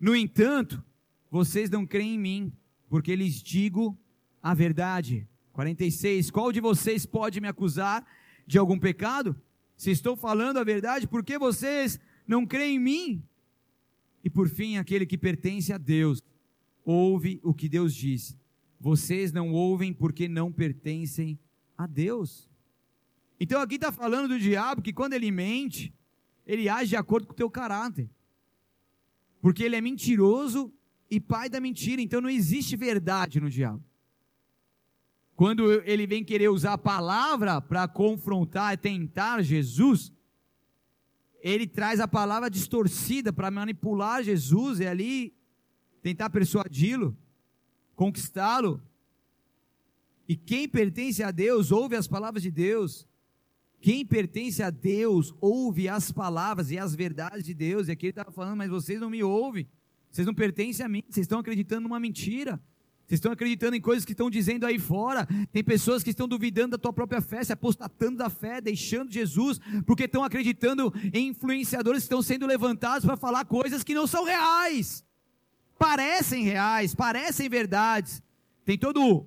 [0.01, 0.83] No entanto,
[1.31, 2.53] vocês não creem em mim,
[2.89, 3.97] porque lhes digo
[4.43, 5.29] a verdade.
[5.53, 6.31] 46.
[6.31, 8.05] Qual de vocês pode me acusar
[8.47, 9.41] de algum pecado?
[9.77, 13.23] Se estou falando a verdade, por que vocês não creem em mim?
[14.25, 16.23] E por fim, aquele que pertence a Deus,
[16.83, 18.35] ouve o que Deus diz.
[18.81, 21.39] Vocês não ouvem porque não pertencem
[21.77, 22.49] a Deus.
[23.39, 25.93] Então aqui está falando do diabo que quando ele mente,
[26.47, 28.09] ele age de acordo com o teu caráter.
[29.43, 30.73] Porque ele é mentiroso
[31.11, 32.01] e pai da mentira.
[32.01, 33.85] Então não existe verdade no diabo.
[35.37, 40.14] Quando ele vem querer usar a palavra para confrontar e tentar Jesus,
[41.45, 45.35] ele traz a palavra distorcida para manipular Jesus e ali
[46.01, 47.15] tentar persuadi-lo,
[47.95, 48.83] conquistá-lo.
[50.27, 53.07] E quem pertence a Deus ouve as palavras de Deus.
[53.79, 57.89] Quem pertence a Deus ouve as palavras e as verdades de Deus.
[57.89, 59.69] E aqui ele estava falando, mas vocês não me ouvem.
[60.11, 61.03] Vocês não pertencem a mim.
[61.11, 62.59] Vocês estão acreditando numa mentira.
[63.07, 65.29] Vocês estão acreditando em coisas que estão dizendo aí fora.
[65.53, 69.61] Tem pessoas que estão duvidando da tua própria fé, se apostatando da fé, deixando Jesus,
[69.87, 74.25] porque estão acreditando em influenciadores que estão sendo levantados para falar coisas que não são
[74.25, 75.05] reais.
[75.79, 78.23] Parecem reais, parecem verdades.
[78.65, 79.27] Tem todo o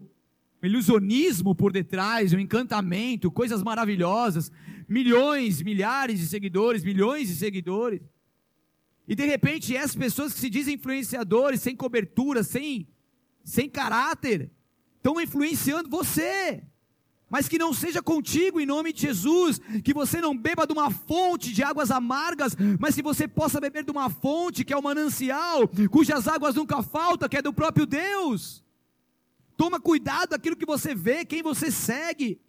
[0.65, 4.51] ilusionismo por detrás, um encantamento, coisas maravilhosas.
[4.89, 8.01] Milhões, milhares de seguidores, milhões de seguidores.
[9.07, 12.87] E de repente, essas pessoas que se dizem influenciadores, sem cobertura, sem
[13.47, 14.51] sem caráter,
[14.97, 16.61] estão influenciando você.
[17.29, 20.91] Mas que não seja contigo em nome de Jesus, que você não beba de uma
[20.91, 24.83] fonte de águas amargas, mas que você possa beber de uma fonte que é o
[24.83, 28.63] manancial, cujas águas nunca faltam, que é do próprio Deus.
[29.55, 32.41] Toma cuidado daquilo que você vê, quem você segue,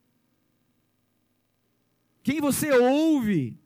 [2.24, 3.56] quem você ouve.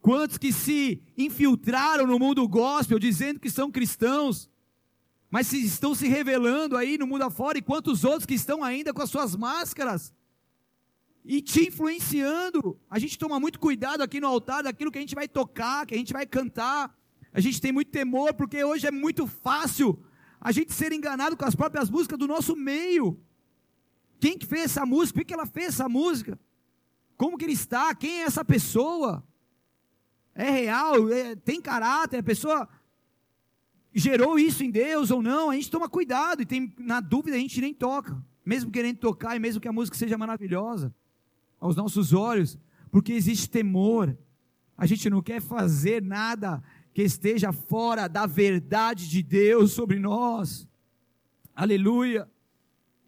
[0.00, 4.48] Quantos que se infiltraram no mundo gospel dizendo que são cristãos,
[5.30, 8.94] mas se estão se revelando aí no mundo afora, e quantos outros que estão ainda
[8.94, 10.12] com as suas máscaras
[11.24, 12.80] e te influenciando.
[12.88, 15.94] A gente toma muito cuidado aqui no altar daquilo que a gente vai tocar, que
[15.94, 16.96] a gente vai cantar.
[17.30, 20.02] A gente tem muito temor, porque hoje é muito fácil
[20.40, 23.20] a gente ser enganado com as próprias músicas do nosso meio.
[24.18, 25.20] Quem que fez essa música?
[25.20, 26.40] Por que ela fez essa música?
[27.16, 27.94] Como que ele está?
[27.94, 29.22] Quem é essa pessoa?
[30.34, 31.12] É real?
[31.12, 32.20] É, tem caráter?
[32.20, 32.68] A pessoa
[33.98, 37.40] gerou isso em Deus ou não, a gente toma cuidado e tem, na dúvida a
[37.40, 40.94] gente nem toca, mesmo querendo tocar e mesmo que a música seja maravilhosa
[41.60, 42.58] aos nossos olhos,
[42.90, 44.16] porque existe temor.
[44.76, 46.62] A gente não quer fazer nada
[46.94, 50.68] que esteja fora da verdade de Deus sobre nós.
[51.54, 52.28] Aleluia.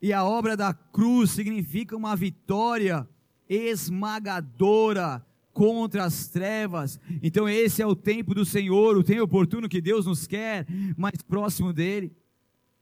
[0.02, 3.08] E a obra da cruz significa uma vitória
[3.48, 5.24] esmagadora
[5.60, 6.98] contra as trevas.
[7.22, 11.20] Então esse é o tempo do Senhor, o tempo oportuno que Deus nos quer mais
[11.20, 12.16] próximo dele.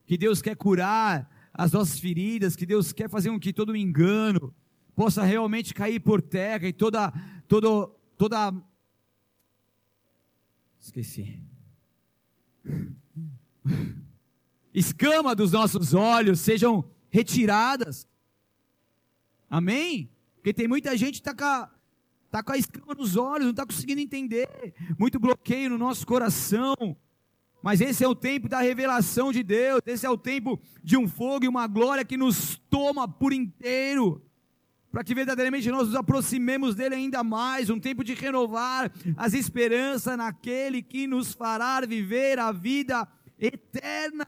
[0.06, 4.54] Que Deus quer curar as nossas feridas, que Deus quer fazer com que todo engano
[4.94, 7.12] possa realmente cair por terra e toda
[7.48, 8.54] toda toda
[10.78, 11.42] esqueci.
[14.72, 18.06] escama dos nossos olhos sejam retiradas.
[19.50, 20.08] Amém?
[20.36, 21.77] Porque tem muita gente que está com,
[22.30, 26.74] tá com a escama nos olhos, não está conseguindo entender, muito bloqueio no nosso coração.
[27.62, 31.08] Mas esse é o tempo da revelação de Deus, esse é o tempo de um
[31.08, 34.22] fogo e uma glória que nos toma por inteiro,
[34.92, 40.16] para que verdadeiramente nós nos aproximemos dele ainda mais, um tempo de renovar as esperanças
[40.16, 43.08] naquele que nos fará viver a vida
[43.38, 44.26] eterna.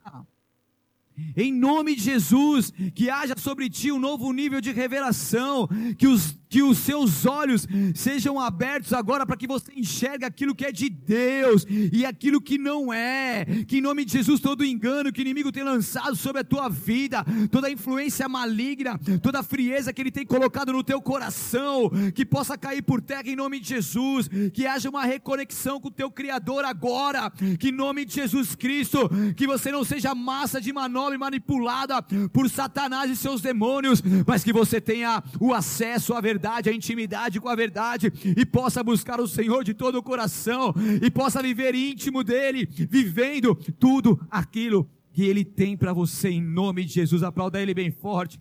[1.36, 6.39] Em nome de Jesus, que haja sobre ti um novo nível de revelação, que os,
[6.51, 10.90] que os seus olhos sejam abertos agora para que você enxergue aquilo que é de
[10.90, 13.46] Deus e aquilo que não é.
[13.68, 16.68] Que em nome de Jesus, todo engano que o inimigo tem lançado sobre a tua
[16.68, 22.59] vida, toda influência maligna, toda frieza que ele tem colocado no teu coração, que possa
[22.59, 26.64] cair por terra em nome de Jesus, que haja uma reconexão com o teu Criador
[26.64, 27.30] agora,
[27.61, 32.03] que em nome de Jesus Cristo, que você não seja massa de manobra e manipulada
[32.32, 37.41] por Satanás e seus demônios, mas que você tenha o acesso à verdade, a intimidade
[37.41, 41.74] com a verdade e possa buscar o Senhor de todo o coração e possa viver
[41.74, 47.22] íntimo dele, vivendo tudo aquilo que ele tem para você em nome de Jesus.
[47.22, 48.41] Aplauda ele bem forte.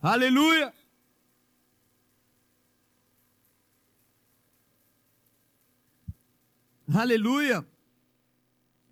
[0.00, 0.72] Aleluia!
[6.94, 7.66] Aleluia!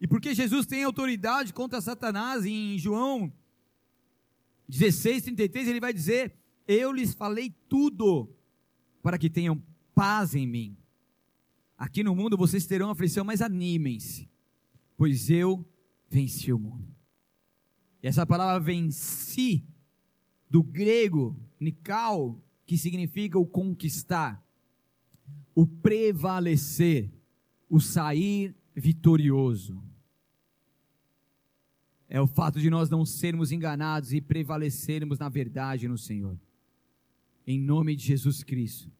[0.00, 3.30] E porque Jesus tem autoridade contra Satanás, em João
[4.70, 6.32] 16, 33, ele vai dizer:
[6.72, 8.32] Eu lhes falei tudo
[9.02, 9.60] para que tenham
[9.92, 10.76] paz em mim.
[11.76, 14.30] Aqui no mundo vocês terão aflição, mas animem-se,
[14.96, 15.66] pois eu
[16.08, 16.86] venci o mundo.
[18.00, 19.64] E essa palavra venci,
[20.48, 24.40] do grego, nikal, que significa o conquistar,
[25.54, 27.10] o prevalecer,
[27.68, 29.82] o sair vitorioso
[32.10, 36.36] é o fato de nós não sermos enganados e prevalecermos na verdade no Senhor.
[37.46, 38.90] Em nome de Jesus Cristo.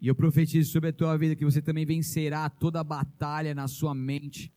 [0.00, 3.68] E eu profetizo sobre a tua vida que você também vencerá toda a batalha na
[3.68, 4.52] sua mente,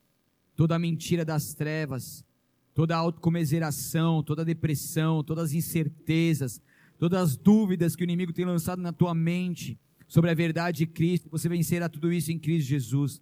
[0.55, 2.25] toda a mentira das trevas,
[2.73, 6.59] toda a autocomiseração, toda a depressão, todas as incertezas,
[6.97, 10.87] todas as dúvidas que o inimigo tem lançado na tua mente sobre a verdade de
[10.87, 11.29] Cristo.
[11.29, 13.21] Você vencerá tudo isso em Cristo Jesus.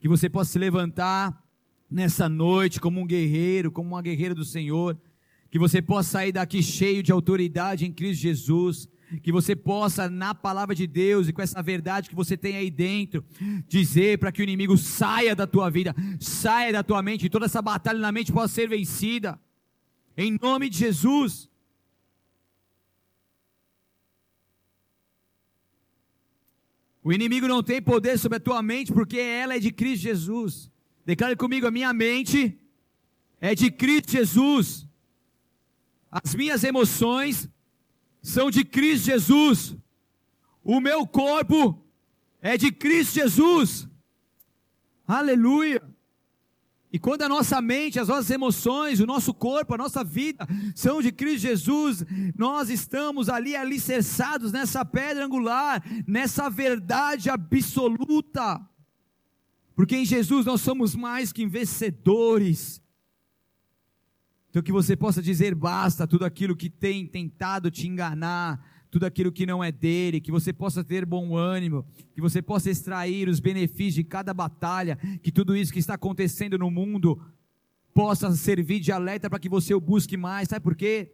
[0.00, 1.44] Que você possa se levantar
[1.90, 4.96] nessa noite como um guerreiro, como uma guerreira do Senhor,
[5.50, 8.88] que você possa sair daqui cheio de autoridade em Cristo Jesus,
[9.22, 12.70] que você possa, na palavra de Deus e com essa verdade que você tem aí
[12.70, 13.24] dentro,
[13.66, 17.46] dizer para que o inimigo saia da tua vida, saia da tua mente, e toda
[17.46, 19.40] essa batalha na mente possa ser vencida,
[20.16, 21.48] em nome de Jesus.
[27.02, 30.70] O inimigo não tem poder sobre a tua mente, porque ela é de Cristo Jesus.
[31.06, 32.58] Declare comigo: a minha mente
[33.40, 34.87] é de Cristo Jesus.
[36.10, 37.48] As minhas emoções
[38.22, 39.76] são de Cristo Jesus.
[40.64, 41.82] O meu corpo
[42.40, 43.88] é de Cristo Jesus.
[45.06, 45.82] Aleluia.
[46.90, 51.02] E quando a nossa mente, as nossas emoções, o nosso corpo, a nossa vida são
[51.02, 52.02] de Cristo Jesus,
[52.34, 58.60] nós estamos ali alicerçados nessa pedra angular, nessa verdade absoluta.
[59.76, 62.82] Porque em Jesus nós somos mais que vencedores.
[64.50, 69.30] Então que você possa dizer basta tudo aquilo que tem tentado te enganar, tudo aquilo
[69.30, 71.84] que não é dele, que você possa ter bom ânimo,
[72.14, 76.58] que você possa extrair os benefícios de cada batalha, que tudo isso que está acontecendo
[76.58, 77.20] no mundo
[77.92, 80.48] possa servir de alerta para que você o busque mais.
[80.48, 81.12] Sabe por quê?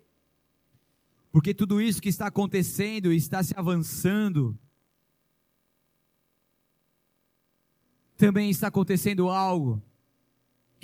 [1.33, 4.57] Porque tudo isso que está acontecendo está se avançando
[8.17, 9.83] também está acontecendo algo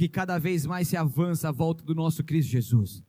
[0.00, 3.04] que cada vez mais se avança à volta do nosso Cristo Jesus.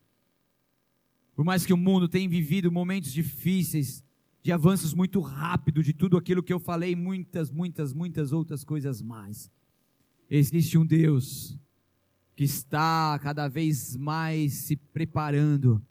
[1.34, 4.04] Por mais que o mundo tenha vivido momentos difíceis,
[4.44, 9.02] de avanços muito rápido de tudo aquilo que eu falei, muitas, muitas, muitas outras coisas
[9.02, 9.50] mais.
[10.30, 11.58] Existe um Deus
[12.36, 15.82] que está cada vez mais se preparando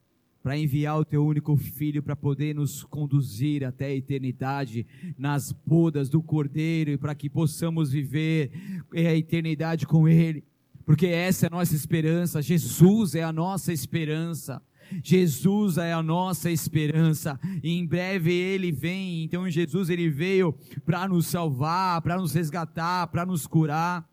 [0.43, 4.87] para enviar o teu único filho para poder nos conduzir até a eternidade
[5.17, 8.51] nas bodas do Cordeiro e para que possamos viver
[8.93, 10.45] a eternidade com ele.
[10.91, 14.61] Porque essa é a nossa esperança, Jesus é a nossa esperança.
[15.05, 19.23] Jesus é a nossa esperança, e em breve ele vem.
[19.23, 20.53] Então, Jesus ele veio
[20.85, 24.05] para nos salvar, para nos resgatar, para nos curar.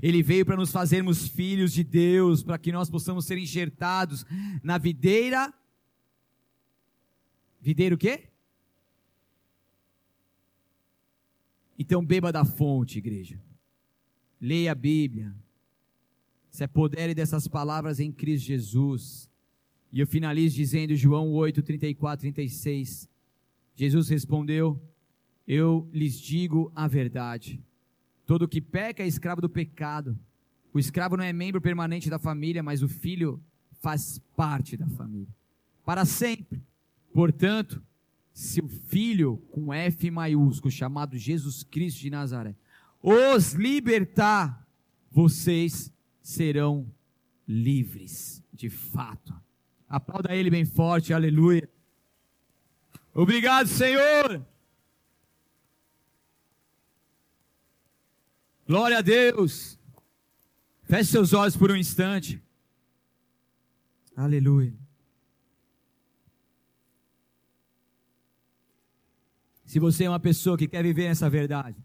[0.00, 4.24] Ele veio para nos fazermos filhos de Deus, para que nós possamos ser enxertados
[4.62, 5.52] na videira.
[7.60, 8.28] Videira o quê?
[11.76, 13.42] Então beba da fonte, igreja.
[14.40, 15.41] Leia a Bíblia.
[16.52, 19.28] Se apodere dessas palavras em Cristo Jesus.
[19.90, 23.08] E eu finalizo dizendo João 8, 34, 36.
[23.74, 24.78] Jesus respondeu:
[25.48, 27.58] Eu lhes digo a verdade.
[28.26, 30.16] Todo que peca é escravo do pecado.
[30.74, 33.42] O escravo não é membro permanente da família, mas o filho
[33.80, 35.34] faz parte da família.
[35.86, 36.62] Para sempre.
[37.14, 37.82] Portanto,
[38.32, 42.54] se o filho com F maiúsculo, chamado Jesus Cristo de Nazaré,
[43.02, 44.66] os libertar,
[45.10, 45.91] vocês
[46.22, 46.90] serão
[47.46, 49.34] livres, de fato.
[49.88, 51.68] Aplauda ele bem forte, aleluia.
[53.12, 54.46] Obrigado, Senhor.
[58.66, 59.78] Glória a Deus.
[60.84, 62.42] Feche seus olhos por um instante.
[64.16, 64.74] Aleluia.
[69.64, 71.82] Se você é uma pessoa que quer viver essa verdade,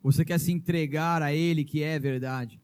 [0.00, 2.60] você quer se entregar a Ele que é verdade,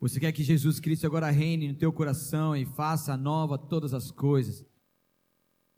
[0.00, 4.10] você quer que Jesus Cristo agora reine no teu coração e faça nova todas as
[4.10, 4.64] coisas.